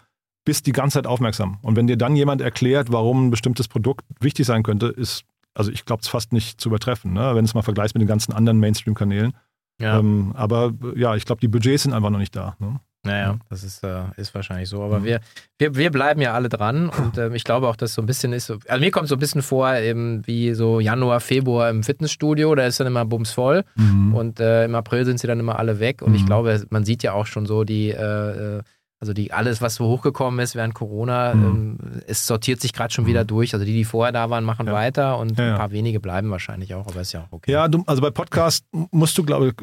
[0.45, 1.59] bist die ganze Zeit aufmerksam.
[1.63, 5.25] Und wenn dir dann jemand erklärt, warum ein bestimmtes Produkt wichtig sein könnte, ist
[5.59, 7.35] also ich glaube es fast nicht zu übertreffen, ne?
[7.35, 9.35] wenn es mal vergleichst mit den ganzen anderen Mainstream-Kanälen.
[9.81, 9.99] Ja.
[9.99, 12.57] Ähm, aber ja, ich glaube, die Budgets sind einfach noch nicht da.
[12.59, 12.81] Ne?
[13.05, 14.83] Naja, das ist, äh, ist wahrscheinlich so.
[14.83, 15.05] Aber mhm.
[15.05, 15.21] wir,
[15.59, 18.33] wir, wir bleiben ja alle dran und äh, ich glaube auch, dass so ein bisschen
[18.33, 18.47] ist.
[18.47, 22.55] So, also mir kommt so ein bisschen vor, eben wie so Januar, Februar im Fitnessstudio,
[22.55, 24.15] da ist dann immer bums voll mhm.
[24.15, 26.03] und äh, im April sind sie dann immer alle weg.
[26.03, 26.17] Und mhm.
[26.17, 28.63] ich glaube, man sieht ja auch schon so die äh, äh
[29.01, 31.45] also die, alles, was so hochgekommen ist während Corona, mhm.
[31.45, 33.29] ähm, es sortiert sich gerade schon wieder mhm.
[33.29, 33.55] durch.
[33.55, 34.73] Also die, die vorher da waren, machen ja.
[34.73, 35.53] weiter und ja, ja.
[35.53, 37.53] ein paar wenige bleiben wahrscheinlich auch, aber ist ja auch okay.
[37.53, 39.55] Ja, du, also bei Podcast musst du, glaube ich,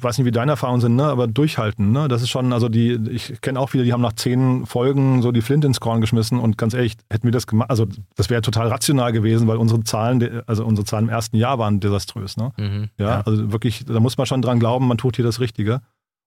[0.00, 1.90] weiß nicht, wie deine Erfahrungen sind, ne, aber durchhalten.
[1.90, 2.06] Ne?
[2.06, 5.32] Das ist schon, also die, ich kenne auch viele, die haben nach zehn Folgen so
[5.32, 8.42] die Flint ins Korn geschmissen und ganz ehrlich, hätten wir das gemacht, also das wäre
[8.42, 12.36] total rational gewesen, weil unsere Zahlen, also unsere Zahlen im ersten Jahr waren desaströs.
[12.36, 12.52] Ne?
[12.56, 12.90] Mhm.
[12.96, 15.80] Ja, also wirklich, da muss man schon dran glauben, man tut hier das Richtige.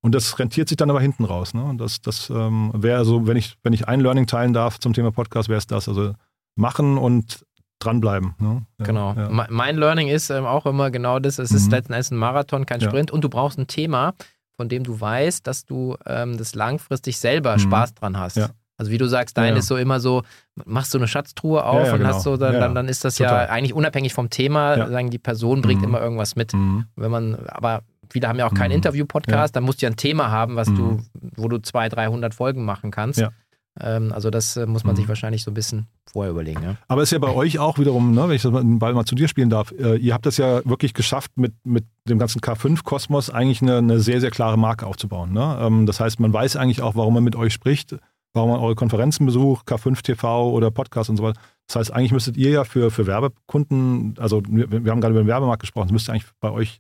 [0.08, 1.54] Und das rentiert sich dann aber hinten raus.
[1.54, 1.76] Ne?
[1.78, 5.12] Das, das ähm, wäre so, wenn ich, wenn ich ein Learning teilen darf zum Thema
[5.12, 5.90] Podcast, wäre es das.
[5.90, 6.14] Also
[6.56, 7.46] machen und
[7.80, 8.34] dranbleiben.
[8.40, 8.66] Ne?
[8.80, 9.14] Ja, genau.
[9.16, 9.48] Ja.
[9.50, 11.40] Mein Learning ist ähm, auch immer genau das.
[11.40, 11.58] Es mhm.
[11.58, 13.10] ist letzten Endes ein Marathon, kein Sprint.
[13.10, 13.16] Ja.
[13.16, 14.14] Und du brauchst ein Thema,
[14.56, 17.60] von dem du weißt, dass du ähm, das langfristig selber mhm.
[17.60, 18.40] Spaß dran hast.
[18.78, 20.22] Also wie du sagst, dein ist so immer so,
[20.64, 22.14] machst du eine Schatztruhe auf und genau.
[22.14, 23.48] hast so, dann, dann, dann, ist das Total.
[23.48, 25.90] ja eigentlich unabhängig vom Thema, sagen die Person bringt mhm.
[25.90, 26.54] immer irgendwas mit.
[26.54, 26.86] Mhm.
[26.96, 28.78] Wenn man, aber viele haben ja auch keinen mhm.
[28.78, 29.60] Interview-Podcast, ja.
[29.60, 30.76] dann musst du ja ein Thema haben, was mhm.
[30.76, 31.02] du,
[31.36, 33.20] wo du 200, 300 Folgen machen kannst.
[33.20, 33.32] Ja.
[33.80, 34.98] Ähm, also das äh, muss man mhm.
[34.98, 36.64] sich wahrscheinlich so ein bisschen vorher überlegen.
[36.64, 36.76] Ja.
[36.88, 39.16] Aber ist ja bei euch auch wiederum, ne, wenn ich das den Ball mal zu
[39.16, 43.30] dir spielen darf, äh, ihr habt das ja wirklich geschafft, mit, mit dem ganzen K5-Kosmos
[43.30, 45.32] eigentlich eine, eine, sehr, sehr klare Marke aufzubauen.
[45.32, 45.58] Ne?
[45.62, 47.96] Ähm, das heißt, man weiß eigentlich auch, warum man mit euch spricht,
[48.34, 51.40] warum man eure Konferenzen besucht, K5 TV oder Podcast und so weiter.
[51.68, 55.24] Das heißt, eigentlich müsstet ihr ja für, für Werbekunden, also wir, wir haben gerade über
[55.24, 56.80] den Werbemarkt gesprochen, das müsste eigentlich bei euch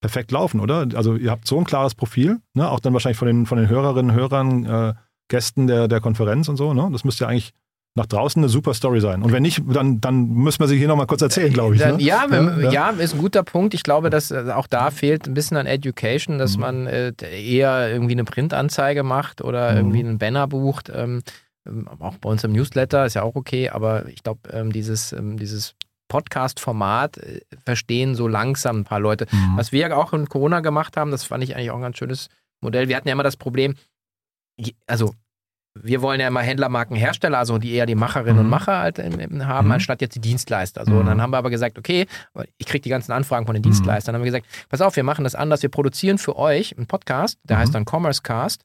[0.00, 0.86] perfekt laufen, oder?
[0.94, 2.70] Also ihr habt so ein klares Profil, ne?
[2.70, 4.94] auch dann wahrscheinlich von den, von den Hörerinnen, Hörern, äh,
[5.28, 6.74] Gästen der, der Konferenz und so.
[6.74, 6.88] Ne?
[6.92, 7.52] Das müsste ja eigentlich
[7.96, 9.22] nach draußen eine super Story sein.
[9.22, 11.80] Und wenn nicht, dann, dann müssen wir sie hier nochmal kurz erzählen, glaube ich.
[11.80, 12.02] Dann, ne?
[12.02, 13.74] ja, ja, ja, ist ein guter Punkt.
[13.74, 16.60] Ich glaube, dass äh, auch da fehlt ein bisschen an Education, dass mhm.
[16.60, 19.76] man äh, eher irgendwie eine Printanzeige macht oder mhm.
[19.76, 20.90] irgendwie einen Banner bucht.
[20.94, 21.22] Ähm,
[21.66, 25.12] ähm, auch bei uns im Newsletter ist ja auch okay, aber ich glaube, ähm, dieses,
[25.12, 25.74] ähm, dieses
[26.10, 29.26] Podcast-Format äh, verstehen so langsam ein paar Leute.
[29.30, 29.56] Mhm.
[29.56, 31.96] Was wir ja auch in Corona gemacht haben, das fand ich eigentlich auch ein ganz
[31.96, 32.28] schönes
[32.60, 32.88] Modell.
[32.88, 33.74] Wir hatten ja immer das Problem,
[34.86, 35.14] also
[35.80, 38.40] wir wollen ja immer Händlermarkenhersteller, also die eher die Macherinnen mhm.
[38.40, 39.72] und Macher halt haben, mhm.
[39.72, 40.84] anstatt jetzt die Dienstleister.
[40.84, 41.22] So, und dann mhm.
[41.22, 42.06] haben wir aber gesagt, okay,
[42.58, 43.70] ich kriege die ganzen Anfragen von den mhm.
[43.70, 44.12] Dienstleistern.
[44.12, 45.62] Dann haben wir gesagt, pass auf, wir machen das anders.
[45.62, 48.62] Wir produzieren für euch einen Podcast, der heißt dann Commerce Cast,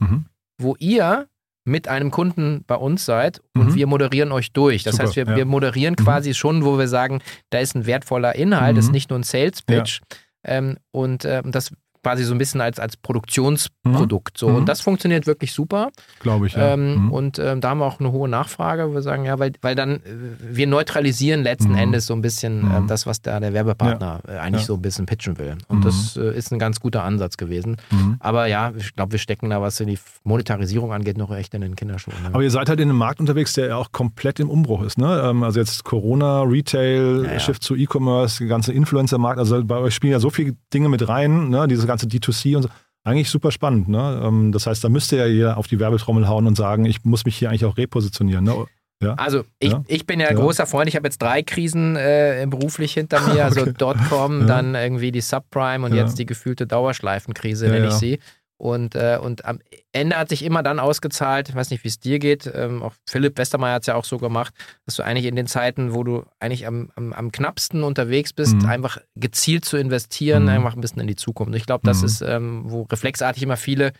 [0.57, 1.27] wo ihr
[1.65, 3.75] mit einem Kunden bei uns seid und mhm.
[3.75, 4.83] wir moderieren euch durch.
[4.83, 5.35] Das Super, heißt, wir, ja.
[5.35, 6.03] wir moderieren mhm.
[6.03, 8.79] quasi schon, wo wir sagen, da ist ein wertvoller Inhalt, mhm.
[8.79, 9.99] ist nicht nur ein Sales Pitch.
[10.45, 10.57] Ja.
[10.57, 11.71] Ähm, und ähm, das
[12.05, 14.35] quasi so ein bisschen als, als Produktionsprodukt.
[14.35, 14.37] Mhm.
[14.37, 14.45] So.
[14.45, 14.65] Und mhm.
[14.67, 15.89] das funktioniert wirklich super.
[16.19, 16.53] Glaube ich.
[16.53, 16.73] Ja.
[16.73, 17.11] Ähm, mhm.
[17.11, 18.93] Und ähm, da haben wir auch eine hohe Nachfrage.
[18.93, 20.01] Wir sagen, ja, weil, weil dann äh,
[20.39, 21.79] wir neutralisieren letzten mhm.
[21.79, 24.33] Endes so ein bisschen äh, das, was da der Werbepartner ja.
[24.35, 24.67] äh, eigentlich ja.
[24.67, 25.57] so ein bisschen pitchen will.
[25.67, 27.77] Und das äh, ist ein ganz guter Ansatz gewesen.
[28.19, 31.75] Aber ja, ich glaube, wir stecken da, was die Monetarisierung angeht, noch echt in den
[31.75, 32.21] Kinderschuhen.
[32.21, 32.29] Ne?
[32.33, 34.99] Aber ihr seid halt in einem Markt unterwegs, der ja auch komplett im Umbruch ist.
[34.99, 35.23] Ne?
[35.25, 39.39] Ähm, also jetzt Corona, Retail, Shift zu E-Commerce, der ganze Influencer-Markt.
[39.39, 41.67] Also bei euch spielen ja so viele Dinge mit rein, ne?
[41.67, 42.69] diese ganze D2C und so.
[43.03, 43.87] Eigentlich super spannend.
[43.87, 44.21] Ne?
[44.23, 47.23] Ähm, das heißt, da müsste ja jeder auf die Werbetrommel hauen und sagen, ich muss
[47.25, 48.43] mich hier eigentlich auch repositionieren.
[48.43, 48.65] Ne?
[49.03, 49.13] Ja?
[49.15, 49.83] Also ich, Ja.
[49.87, 50.33] ich bin ja, Ja.
[50.33, 53.73] großer Freund, ich habe jetzt drei Krisen äh, beruflich hinter mir, also Okay.
[53.77, 58.19] Dotcom, dann irgendwie die Subprime und jetzt die gefühlte Dauerschleifenkrise, nenne ich sie.
[58.57, 59.59] Und, äh, und am
[59.91, 62.93] Ende hat sich immer dann ausgezahlt, ich weiß nicht, wie es dir geht, ähm, auch
[63.05, 64.53] Philipp Westermeier hat es ja auch so gemacht,
[64.85, 68.55] dass du eigentlich in den Zeiten, wo du eigentlich am, am, am knappsten unterwegs bist,
[68.55, 68.65] Mhm.
[68.65, 70.49] einfach gezielt zu investieren, Mhm.
[70.49, 71.49] einfach ein bisschen in die Zukunft.
[71.49, 72.05] Und ich glaube, das Mhm.
[72.05, 73.91] ist, ähm, wo reflexartig immer viele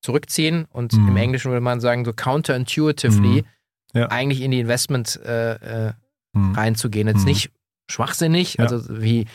[0.00, 1.08] zurückziehen und Mhm.
[1.08, 3.46] im Englischen würde man sagen, so counterintuitively Mhm.
[4.00, 4.06] Ja.
[4.10, 5.92] eigentlich in die Investment äh, äh,
[6.34, 6.54] Hm.
[6.54, 7.08] reinzugehen.
[7.08, 7.24] Jetzt Mhm.
[7.26, 7.50] nicht
[7.90, 8.64] schwachsinnig, Ja.
[8.66, 9.26] also wie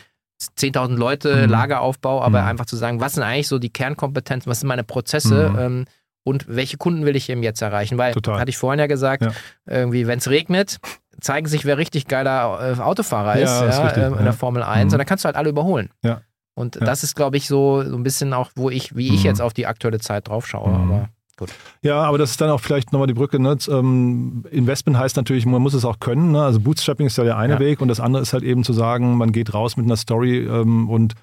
[0.58, 1.50] 10.000 Leute, Mhm.
[1.52, 2.48] Lageraufbau, aber Mhm.
[2.50, 5.60] einfach zu sagen, was sind eigentlich so die Kernkompetenzen, was sind meine Prozesse Mhm.
[5.60, 5.86] ähm,
[6.26, 7.98] und welche Kunden will ich eben jetzt erreichen?
[7.98, 8.40] Weil, Total.
[8.40, 9.32] hatte ich vorhin ja gesagt, Ja.
[9.66, 10.78] irgendwie, wenn es regnet,
[11.22, 14.34] zeigen sich, wer richtig geiler äh, Autofahrer Ja, ist, ist ja, richtig, ähm, in der
[14.34, 14.96] Formel 1 Mhm.
[14.96, 15.90] und dann kannst du halt alle überholen.
[16.56, 19.26] Und das ist, glaube ich, so, so ein bisschen auch, wo ich, wie ich Mhm.
[19.26, 20.70] jetzt auf die aktuelle Zeit drauf schaue.
[20.70, 21.06] Mhm.
[21.44, 23.40] Aber Ja, aber das ist dann auch vielleicht nochmal die Brücke.
[23.40, 23.58] Ne?
[23.70, 26.32] Ähm, Investment heißt natürlich, man muss es auch können.
[26.32, 26.44] Ne?
[26.44, 27.60] Also Bootstrapping ist ja der eine Ja.
[27.60, 30.40] Weg und das andere ist halt eben zu sagen, man geht raus mit einer Story
[30.40, 31.16] ähm, und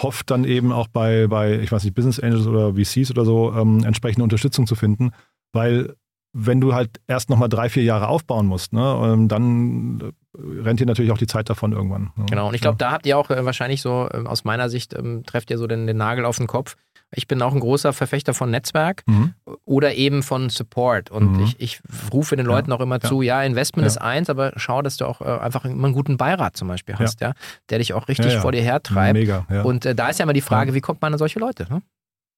[0.00, 3.52] hofft dann eben auch bei, bei, ich weiß nicht, Business Angels oder VCs oder so,
[3.52, 5.12] ähm, entsprechende Unterstützung zu finden.
[5.52, 5.94] Weil
[6.36, 10.86] wenn du halt erst nochmal drei, vier Jahre aufbauen musst, ne, ähm, dann rennt dir
[10.86, 12.10] natürlich auch die Zeit davon irgendwann.
[12.16, 12.26] Ne?
[12.28, 14.94] Genau, und ich glaube, da habt ihr auch äh, wahrscheinlich so, ähm, aus meiner Sicht,
[14.94, 16.76] ähm, trefft ihr so den, den Nagel auf den Kopf.
[17.16, 19.34] Ich bin auch ein großer Verfechter von Netzwerk Mhm.
[19.64, 21.10] oder eben von Support.
[21.10, 21.44] Und Mhm.
[21.44, 21.80] ich, ich
[22.12, 23.08] rufe den Leuten auch immer ja.
[23.08, 23.88] zu, ja, Investment Ja.
[23.88, 26.96] ist eins, aber schau, dass du auch äh, einfach immer einen guten Beirat zum Beispiel
[26.98, 27.32] hast, ja,
[27.70, 28.40] der dich auch richtig Ja, ja.
[28.40, 29.14] vor dir hertreibt.
[29.14, 29.62] Mega, ja.
[29.62, 31.66] Und äh, da ist ja immer die Frage, wie kommt man an solche Leute?
[31.70, 31.82] Ne?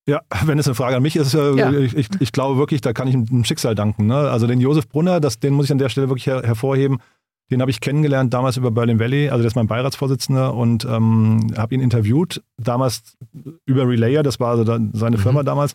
[0.09, 1.71] Ja, wenn es eine Frage an mich ist, äh, Ja.
[1.73, 4.07] ich, ich, ich glaube wirklich, da kann ich dem Schicksal danken.
[4.07, 4.17] Ne?
[4.17, 6.99] Also den Josef Brunner, das, den muss ich an der Stelle wirklich her hervorheben.
[7.51, 11.53] Den habe ich kennengelernt damals über Berlin Valley, also der ist mein Beiratsvorsitzender und ähm,
[11.57, 13.17] habe ihn interviewt, damals
[13.67, 15.21] über Relayer, das war also seine Mhm.
[15.21, 15.75] Firma damals.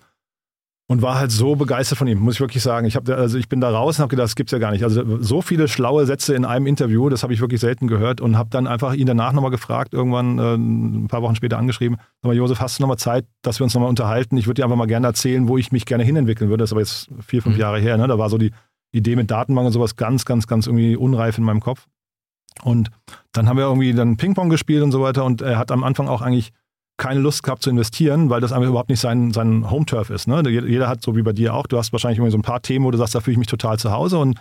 [0.88, 2.86] Und war halt so begeistert von ihm, muss ich wirklich sagen.
[2.86, 4.71] Ich, hab, da- also ich bin da raus und habe gedacht, das gibt's ja gar
[4.71, 4.84] nicht.
[4.84, 8.38] Also so viele schlaue Sätze in einem Interview, das habe ich wirklich selten gehört und
[8.38, 12.27] habe dann einfach ihn danach nochmal gefragt, irgendwann äh, ein paar Wochen später angeschrieben, sag
[12.27, 14.36] mal, Josef, hast du nochmal Zeit, dass wir uns nochmal unterhalten?
[14.36, 16.62] Ich würde dir einfach mal gerne erzählen, wo ich mich gerne hinentwickeln würde.
[16.63, 17.62] Das ist aber jetzt vier, fünf Mhm.
[17.62, 17.95] Jahre her.
[17.95, 18.07] Ne?
[18.10, 18.51] Da war so die
[18.91, 21.88] Idee mit Datenbank und sowas ganz, ganz, ganz irgendwie unreif in meinem Kopf.
[22.63, 22.91] Und
[23.32, 26.08] dann haben wir irgendwie dann Ping-Pong gespielt und so weiter und er hat am Anfang
[26.08, 26.51] auch eigentlich
[26.97, 30.27] keine Lust gehabt zu investieren, weil das einfach überhaupt nicht sein, sein Home-Turf ist.
[30.27, 30.43] Ne?
[30.47, 32.86] Jeder hat, so wie bei dir auch, du hast wahrscheinlich irgendwie so ein paar Themen,
[32.86, 34.39] wo du sagst, da fühle ich mich total zu Hause und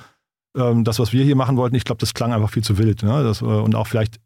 [0.56, 3.02] ähm, das, was wir hier machen wollten, ich glaube, das klang einfach viel zu wild.
[3.02, 3.22] Ne?
[3.22, 4.20] Das, äh, und auch vielleicht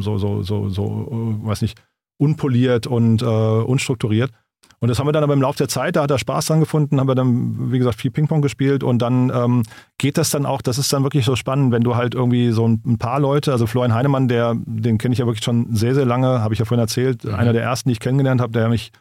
[0.00, 1.80] so, so, so, so, äh, weiß nicht,
[2.18, 4.32] unpoliert und äh, unstrukturiert.
[4.80, 6.60] Und das haben wir dann aber im Laufe der Zeit, da hat er Spaß dran
[6.60, 9.62] gefunden, haben wir dann, wie gesagt, viel Ping-Pong gespielt und dann ähm,
[9.98, 12.66] geht das dann auch, das ist dann wirklich so spannend, wenn du halt irgendwie so
[12.68, 15.94] ein, ein paar Leute, also Florian Heinemann, der, den kenne ich ja wirklich schon sehr,
[15.94, 17.34] sehr lange, habe ich ja vorhin erzählt, Mhm.
[17.34, 18.92] einer der ersten, die ich kennengelernt habe, der mich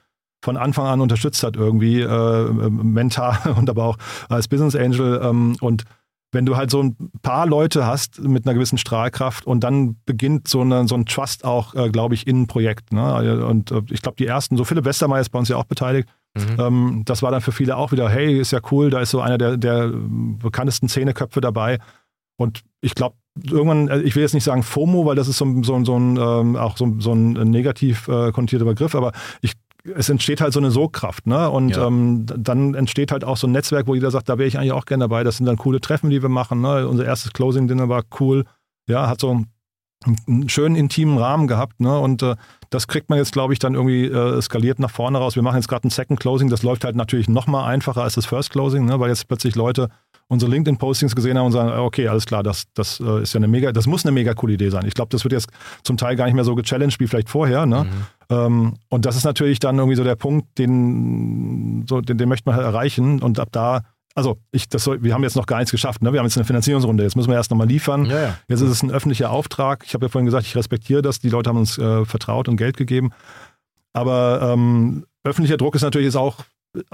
[0.44, 3.98] von Anfang an unterstützt hat irgendwie, äh, mental und aber auch
[4.30, 5.84] als Business Angel ähm, und
[6.34, 10.48] wenn du halt so ein paar Leute hast mit einer gewissen Strahlkraft und dann beginnt
[10.48, 12.92] so, eine, so ein Trust auch, äh, glaube ich, in ein Projekt.
[12.92, 13.46] Ne?
[13.46, 16.10] Und äh, ich glaube, die ersten, so Philipp Westermeier ist bei uns ja auch beteiligt.
[16.38, 16.60] Mhm.
[16.60, 19.22] Ähm, das war dann für viele auch wieder, hey, ist ja cool, da ist so
[19.22, 21.80] einer der, der bekanntesten Zehneköpfe dabei.
[22.40, 25.46] Und ich glaube, irgendwann, äh, ich will jetzt nicht sagen FOMO, weil das ist so,
[25.46, 29.54] ein- so, so ein, ähm, auch so, so ein negativ äh, konnotierter Begriff, aber ich,
[29.96, 31.50] es entsteht halt so eine Sogkraft, ne?
[31.50, 31.88] Und Ja.
[31.88, 34.72] ähm, dann entsteht halt auch so ein Netzwerk, wo jeder sagt, da wäre ich eigentlich
[34.74, 35.24] auch gerne dabei.
[35.24, 36.62] Das sind dann coole Treffen, die wir machen.
[36.62, 36.88] Ne?
[36.88, 38.46] Unser erstes Closing-Dinner war cool.
[38.88, 39.48] Ja, hat so einen,
[40.28, 41.98] einen schönen intimen Rahmen gehabt, ne?
[42.00, 42.36] Und äh,
[42.70, 45.36] das kriegt man jetzt, glaube ich, dann irgendwie äh, skaliert nach vorne raus.
[45.36, 48.16] Wir machen jetzt gerade ein Second Closing, das läuft halt natürlich noch mal einfacher als
[48.16, 49.00] das First Closing, ne?
[49.00, 49.90] weil jetzt plötzlich Leute
[50.30, 53.48] unsere LinkedIn-Postings gesehen haben und sagen, okay, alles klar, das, das äh, ist ja eine
[53.48, 54.86] mega, das muss eine mega coole Idee sein.
[54.86, 55.50] Ich glaube, das wird jetzt
[55.84, 57.66] zum Teil gar nicht mehr so gechallenged wie vielleicht vorher.
[57.66, 57.86] Ne?
[57.86, 57.90] Mhm.
[58.30, 62.50] Ähm, und das ist natürlich dann irgendwie so der Punkt, den, so, den, den möchte
[62.50, 63.22] man halt erreichen.
[63.22, 63.84] Und ab da,
[64.16, 66.02] also ich, das soll, wir haben jetzt noch gar nichts geschafft.
[66.02, 66.12] Ne?
[66.12, 67.04] Wir haben jetzt eine Finanzierungsrunde.
[67.04, 68.06] Jetzt müssen wir erst nochmal liefern.
[68.06, 68.38] Ja, ja.
[68.50, 69.84] Jetzt ist es ein öffentlicher Auftrag.
[69.86, 71.20] Ich habe ja vorhin gesagt, ich respektiere das.
[71.20, 73.12] Die Leute haben uns äh, vertraut und Geld gegeben.
[73.94, 76.44] Aber ähm, öffentlicher Druck ist natürlich jetzt auch,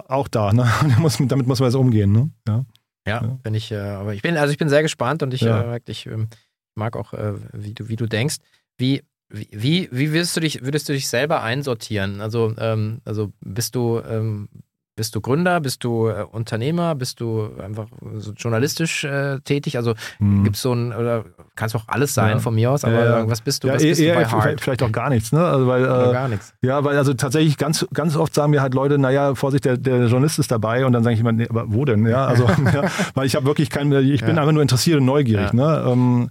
[0.08, 0.54] auch da.
[0.54, 0.70] Ne?
[1.00, 2.12] Muss, damit muss man jetzt umgehen.
[2.12, 2.30] Ne?
[2.48, 2.66] Ja.
[3.08, 3.40] Ja, Ja.
[3.44, 5.76] bin ich, äh, aber ich bin, also ich bin sehr gespannt und ich, Ja.
[5.76, 6.28] äh, ich ähm,
[6.76, 8.38] mag auch, äh, wie du, wie du denkst.
[8.78, 12.22] Wie, wie, wie, wie würdest du dich, würdest du dich selber einsortieren?
[12.22, 14.48] Also, ähm, also bist du, ähm,
[14.96, 19.78] bist du Gründer, bist du äh, Unternehmer, bist du einfach so journalistisch äh, tätig?
[19.78, 20.44] Also Hm.
[20.44, 21.26] gibt es so ein, oder
[21.56, 22.40] kannst auch alles sein Ja.
[22.40, 24.26] von mir aus, aber Ja, was bist du, Ja, was eh- bist du eher bei
[24.26, 24.62] Hard?
[24.62, 25.44] vielleicht auch gar nichts, ne?
[25.44, 26.54] Also weil, äh, gar nichts.
[26.62, 30.06] Ja, weil also tatsächlich ganz, ganz oft sagen mir halt Leute, naja, Vorsicht, der, der
[30.06, 32.06] Journalist ist dabei und dann sage ich immer, nee, aber wo denn?
[32.06, 32.84] Ja, also, ja,
[33.16, 35.54] weil ich habe wirklich kein, ich bin einfach nur interessiert und neugierig.
[35.54, 35.84] Ne?
[35.88, 36.30] Ähm,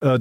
[0.00, 0.20] äh,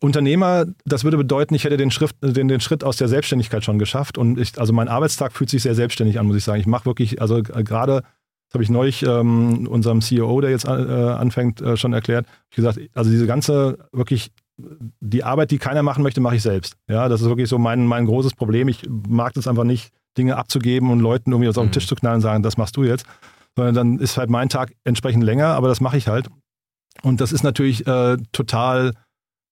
[0.00, 3.78] Unternehmer, das würde bedeuten, ich hätte den, Schrift, den, den Schritt aus der Selbstständigkeit schon
[3.78, 6.60] geschafft und ich, also mein Arbeitstag fühlt sich sehr selbstständig an, muss ich sagen.
[6.60, 8.02] Ich mache wirklich, also äh, gerade
[8.48, 12.26] Das habe ich neulich ähm, unserem CEO, der jetzt äh, anfängt, äh, schon erklärt.
[12.50, 16.76] Ich gesagt, also diese ganze wirklich die Arbeit, die keiner machen möchte, mache ich selbst.
[16.88, 18.68] Ja, das ist wirklich so mein, mein großes Problem.
[18.68, 21.96] Ich mag das einfach nicht, Dinge abzugeben und Leuten irgendwie was auf den Tisch zu
[21.96, 23.04] knallen und sagen, das machst du jetzt.
[23.56, 26.28] Sondern dann ist halt mein Tag entsprechend länger, aber das mache ich halt.
[27.02, 28.92] Und das ist natürlich äh, total,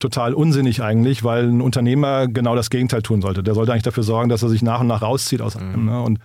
[0.03, 3.43] total unsinnig eigentlich, weil ein Unternehmer genau das Gegenteil tun sollte.
[3.43, 5.83] Der sollte eigentlich dafür sorgen, dass er sich nach und nach rauszieht aus allem.
[5.83, 5.85] Mhm.
[5.87, 6.03] Ne?
[6.03, 6.19] Und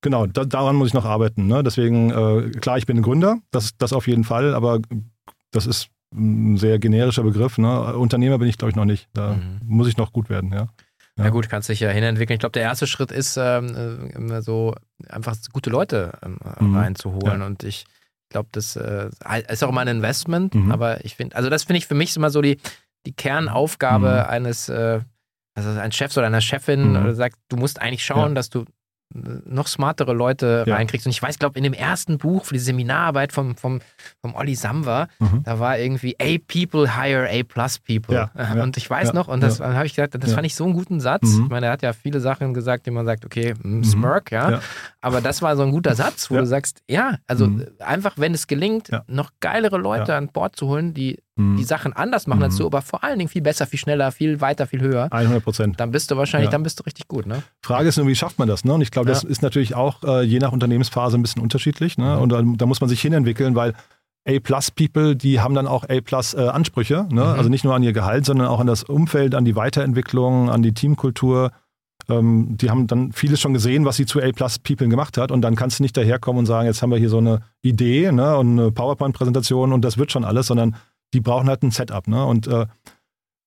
[0.00, 1.46] genau, da, daran muss ich noch arbeiten.
[1.46, 1.62] Ne?
[1.62, 4.78] Deswegen, äh, klar, ich bin ein Gründer, das, das auf jeden Fall, aber
[5.50, 7.58] das ist ein sehr generischer Begriff.
[7.58, 7.96] Ne?
[7.96, 9.08] Unternehmer bin ich, glaube ich, noch nicht.
[9.12, 9.60] Da mhm.
[9.64, 10.68] muss ich noch gut werden, ja.
[11.16, 11.24] Ja.
[11.24, 12.36] ja gut, kannst dich ja hinentwickeln.
[12.36, 14.74] Ich glaube, der erste Schritt ist, ähm, äh, so
[15.08, 16.76] einfach gute Leute ähm, mhm.
[16.76, 17.40] reinzuholen.
[17.40, 17.46] Ja.
[17.46, 17.84] Und ich
[18.28, 19.10] glaube, das äh,
[19.48, 20.72] ist auch immer ein Investment, mhm.
[20.72, 22.58] aber ich finde, also das finde ich für mich immer so die,
[23.06, 24.30] die Kernaufgabe mhm.
[24.30, 25.00] eines, äh,
[25.54, 27.14] also ein Chefs oder einer Chefin, mhm.
[27.14, 28.34] sagt, du musst eigentlich schauen, ja.
[28.34, 28.64] dass du
[29.14, 30.74] noch smartere Leute ja.
[30.74, 31.06] reinkriegst.
[31.06, 33.80] Und ich weiß, glaube in dem ersten Buch für die Seminararbeit vom, vom,
[34.20, 35.42] vom Olli Samwer, mhm.
[35.44, 38.28] da war irgendwie A people hire A plus people.
[38.36, 38.52] Ja.
[38.62, 39.14] Und ich weiß ja.
[39.14, 41.22] noch, und das habe ich gesagt, das fand ich so einen guten Satz.
[41.22, 41.44] Mhm.
[41.44, 43.84] Ich meine, er hat ja viele Sachen gesagt, die man sagt, okay, hm, mhm.
[43.84, 44.60] Smirk, ja.
[45.00, 47.66] Aber das war so ein guter Satz, wo du sagst, ja, also mhm.
[47.78, 51.56] einfach, wenn es gelingt, noch geilere Leute an Bord zu holen, die mhm.
[51.56, 54.40] die Sachen anders machen als du, aber vor allen Dingen viel besser, viel schneller, viel
[54.40, 55.12] weiter, viel höher.
[55.12, 55.80] 100 Prozent.
[55.80, 57.42] Dann bist du wahrscheinlich, dann bist du richtig gut, ne?
[57.62, 58.74] Frage ist nur, wie schafft man das, ne?
[58.74, 61.98] Und ich glaube, das ist natürlich auch äh, je nach Unternehmensphase ein bisschen unterschiedlich.
[61.98, 62.16] Ne?
[62.16, 62.22] Mhm.
[62.22, 63.74] Und da, da, muss man sich hinentwickeln, weil
[64.26, 67.06] A-Plus-People, die haben dann auch A-Plus-Ansprüche.
[67.10, 67.22] Ne?
[67.22, 67.38] Mhm.
[67.38, 70.62] Also nicht nur an ihr Gehalt, sondern auch an das Umfeld, an die Weiterentwicklung, an
[70.62, 71.52] die Teamkultur.
[72.08, 75.30] Ähm, die haben dann vieles schon gesehen, was sie zu A-Plus-People gemacht hat.
[75.30, 78.10] Und dann kannst du nicht daherkommen und sagen, jetzt haben wir hier so eine Idee
[78.12, 78.36] ne?
[78.36, 80.76] und eine PowerPoint-Präsentation und das wird schon alles, sondern
[81.14, 82.06] die brauchen halt ein Setup.
[82.08, 82.24] Ne?
[82.24, 82.66] Und äh,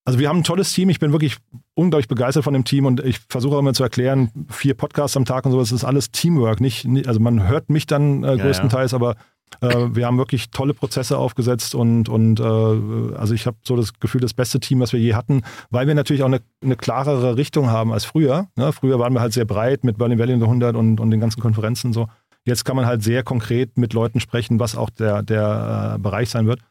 [0.05, 0.89] also wir haben ein tolles Team.
[0.89, 1.35] Ich bin wirklich
[1.73, 5.25] unglaublich begeistert von dem Team und ich versuche auch immer zu erklären, vier Podcasts am
[5.25, 6.61] Tag und so, das ist alles Teamwork.
[6.61, 9.05] Nicht, also man hört mich dann äh, größtenteils, ja, ja.
[9.05, 9.15] aber
[9.59, 13.93] äh, wir haben wirklich tolle Prozesse aufgesetzt und, und äh, also ich habe so das
[13.99, 17.35] Gefühl, das beste Team, was wir je hatten, weil wir natürlich auch eine, eine klarere
[17.35, 18.47] Richtung haben als früher.
[18.55, 18.71] Ne?
[18.71, 21.91] Früher waren wir halt sehr breit mit Berlin Valley 100 und, und den ganzen Konferenzen
[21.91, 22.07] so.
[22.45, 26.29] Jetzt kann man halt sehr konkret mit Leuten sprechen, was auch der, der äh, Bereich
[26.29, 26.61] sein wird.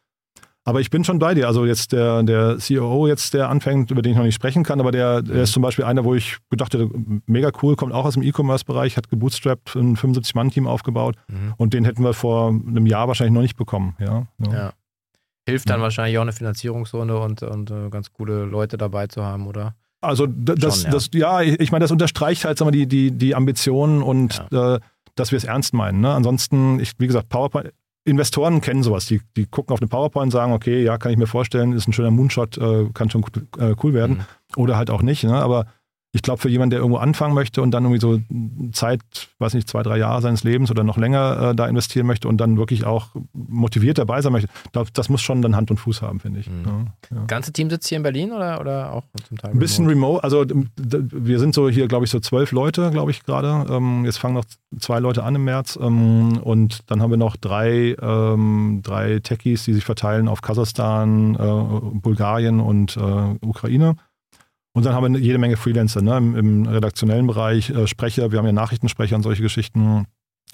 [0.66, 1.46] Aber ich bin schon bei dir.
[1.46, 4.81] Also jetzt der, der COO jetzt, der anfängt, über den ich noch nicht sprechen kann,
[4.81, 6.90] aber der, der ist zum Beispiel einer, wo ich gedacht hätte,
[7.26, 11.55] mega cool, kommt auch aus dem E-Commerce-Bereich, hat gebootstrapped, ein 75-Mann-Team aufgebaut mhm.
[11.57, 13.94] und den hätten wir vor einem Jahr wahrscheinlich noch nicht bekommen.
[14.00, 14.52] Ja, ja.
[14.52, 14.72] ja.
[15.48, 15.85] Hilft dann ja.
[15.85, 19.76] wahrscheinlich auch eine Finanzierungsrunde und, und uh, ganz coole Leute dabei zu haben, oder?
[20.00, 20.90] Also das, Schon, ja.
[20.90, 24.81] das, ja, ich meine, das unterstreicht halt sag mal, die, die, die Ambitionen und äh,
[25.14, 26.00] dass wir es ernst meinen.
[26.00, 26.12] Ne?
[26.12, 27.70] Ansonsten, ich, wie gesagt, PowerPoint,
[28.07, 29.07] Investoren kennen sowas.
[29.07, 31.88] Die, die gucken auf eine PowerPoint und sagen, okay, ja, kann ich mir vorstellen, ist
[31.88, 33.25] ein schöner Moonshot, äh, kann schon
[33.59, 34.19] äh, cool werden.
[34.19, 34.62] Mhm.
[34.62, 35.25] Oder halt auch nicht.
[35.25, 35.35] Ne?
[35.35, 35.66] Aber
[36.16, 38.20] ich glaube, für jemanden, der irgendwo anfangen möchte und dann irgendwie so
[38.72, 39.00] Zeit,
[39.38, 42.38] weiß nicht, zwei, drei Jahre seines Lebens oder noch länger äh, da investieren möchte und
[42.38, 46.00] dann wirklich auch motiviert dabei sein möchte, das, das muss schon dann Hand und Fuß
[46.00, 46.48] haben, finde ich.
[46.48, 46.64] Mhm.
[47.11, 47.24] Ja, ja.
[47.26, 49.50] Ganze Team sitzt hier in Berlin oder, oder auch zum Teil?
[49.50, 50.24] Ein bisschen remote.
[50.24, 53.70] Also wir sind so hier, glaube ich, so zwölf Leute, glaube ich, gerade.
[53.70, 54.46] Ähm, jetzt fangen noch
[54.79, 59.64] zwei Leute an im März ähm, und dann haben wir noch drei, ähm, drei Techies,
[59.64, 63.96] die sich verteilen auf Kasachstan, äh, Bulgarien und äh, Ukraine.
[64.77, 66.19] Und dann haben wir jede Menge Freelancer ne?
[66.19, 70.05] Im, Im, redaktionellen Bereich, äh, Sprecher, wir haben ja Nachrichtensprecher und solche Geschichten,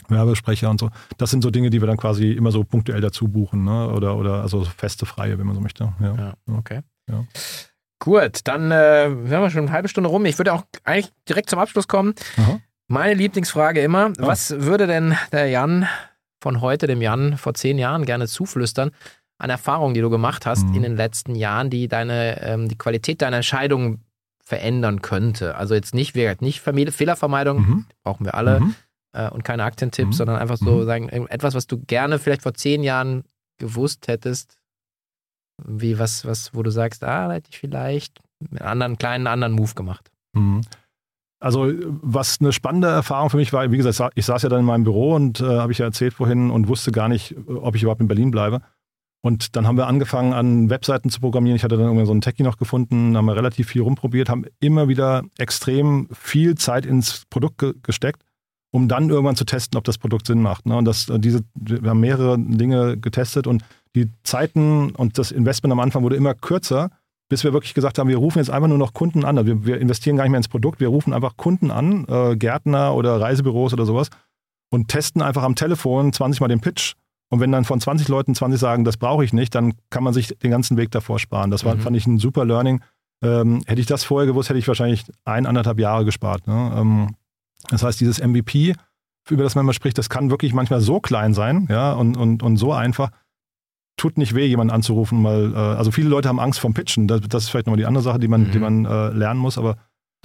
[0.07, 0.91] Werbesprecher und so.
[1.19, 3.91] Das sind so Dinge, die wir dann quasi immer so punktuell dazu buchen, ne?
[3.91, 5.93] Oder, oder also feste Freie, wenn man so möchte.
[5.99, 6.83] Ja, ja okay.
[7.11, 7.25] Ja.
[7.99, 10.25] Gut, dann äh, haben wir schon eine halbe Stunde rum.
[10.25, 12.15] Ich würde auch eigentlich direkt zum Abschluss kommen.
[12.37, 12.61] Aha.
[12.87, 14.25] Meine Lieblingsfrage immer: ja.
[14.25, 15.89] Was würde denn der Jan
[16.41, 18.93] von heute, dem Jan vor zehn Jahren, gerne zuflüstern?
[19.39, 20.75] An Erfahrungen, die du gemacht hast mhm.
[20.77, 24.05] in den letzten Jahren, die deine, ähm, die Qualität deiner Entscheidungen
[24.53, 25.55] verändern könnte.
[25.55, 27.85] Also jetzt nicht, nicht Fehlervermeidung, mhm.
[28.03, 28.75] brauchen wir alle, mhm.
[29.15, 30.12] äh, und keine Aktientipps, mhm.
[30.12, 30.85] sondern einfach so mhm.
[30.85, 33.25] sagen, etwas, was du gerne vielleicht vor zehn Jahren
[33.57, 34.59] gewusst hättest,
[35.65, 39.55] wie was, was, wo du sagst, ah, da hätte ich vielleicht einen anderen kleinen anderen
[39.55, 40.11] Move gemacht.
[40.35, 40.61] Mhm.
[41.41, 44.67] Also was eine spannende Erfahrung für mich war, wie gesagt, ich saß ja dann in
[44.67, 47.83] meinem Büro und äh, habe ich ja erzählt vorhin und wusste gar nicht, ob ich
[47.83, 48.61] überhaupt in Berlin bleibe.
[49.25, 51.55] Und dann haben wir angefangen, an Webseiten zu programmieren.
[51.55, 54.45] Ich hatte dann irgendwie so einen Techie noch gefunden, haben wir relativ viel rumprobiert, haben
[54.59, 58.25] immer wieder extrem viel Zeit ins Produkt ge gesteckt,
[58.73, 60.67] um dann irgendwann zu testen, ob das Produkt Sinn macht.
[60.67, 60.77] Ne?
[60.77, 63.63] Und das, diese, wir haben mehrere Dinge getestet und
[63.95, 66.91] die Zeiten und das Investment am Anfang wurde immer kürzer,
[67.29, 69.39] bis wir wirklich gesagt haben, wir rufen jetzt einfach nur noch Kunden an.
[69.39, 72.37] Also wir, wir investieren gar nicht mehr ins Produkt, wir rufen einfach Kunden an, äh,
[72.37, 74.11] Gärtner oder Reisebüros oder sowas
[74.70, 76.95] und testen einfach am Telefon 20 Mal den Pitch
[77.33, 80.12] und wenn dann von 20 Leuten 20 sagen, das brauche ich nicht, dann kann man
[80.12, 81.51] sich den ganzen Weg davor sparen.
[81.51, 81.80] Das war, mhm.
[81.80, 82.83] fand ich ein super Learning.
[83.24, 86.47] Ähm, hätte ich das vorher gewusst, hätte ich wahrscheinlich ein, anderthalb Jahre gespart.
[86.47, 86.72] Ne?
[86.76, 87.14] Ähm,
[87.70, 88.74] das heißt, dieses MVP
[89.30, 92.43] über das man immer spricht, das kann wirklich manchmal so klein sein, ja, und, und,
[92.43, 93.11] und so einfach.
[93.97, 97.09] Tut nicht weh, jemanden anzurufen, weil, äh, also viele Leute haben Angst vom Pitchen.
[97.09, 98.51] Das, das ist vielleicht nochmal die andere Sache, die man, Mhm.
[98.51, 99.76] die man äh, lernen muss, aber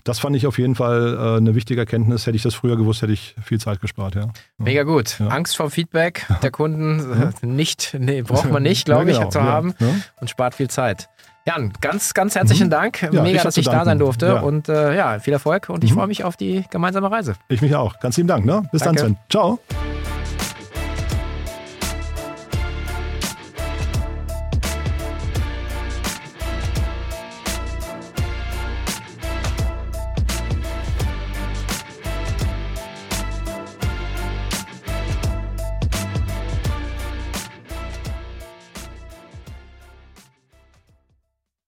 [0.07, 2.25] das fand ich auf jeden Fall äh, eine wichtige Erkenntnis.
[2.27, 4.29] Hätte ich das früher gewusst, hätte ich viel Zeit gespart, ja.
[4.57, 5.19] Mega gut.
[5.19, 5.27] Ja.
[5.27, 9.33] Angst vor Feedback der Kunden äh, nicht, nee, braucht man nicht, glaube Ja, genau, ich,
[9.33, 9.87] zu ja, haben ja.
[10.21, 11.09] und spart viel Zeit.
[11.45, 13.01] Jan, ganz, ganz herzlichen Dank.
[13.03, 13.13] Mhm.
[13.13, 14.39] Ja, ich Mega, hab dass ich da sein durfte Ja.
[14.41, 15.95] und äh, ja, viel Erfolg und ich Mhm.
[15.95, 17.35] freue mich auf die gemeinsame Reise.
[17.47, 17.99] Ich mich auch.
[18.01, 18.63] Ganz lieben Dank, ne?
[18.71, 19.01] Bis Danke.
[19.03, 19.17] dann, Sven.
[19.29, 19.96] Ciao.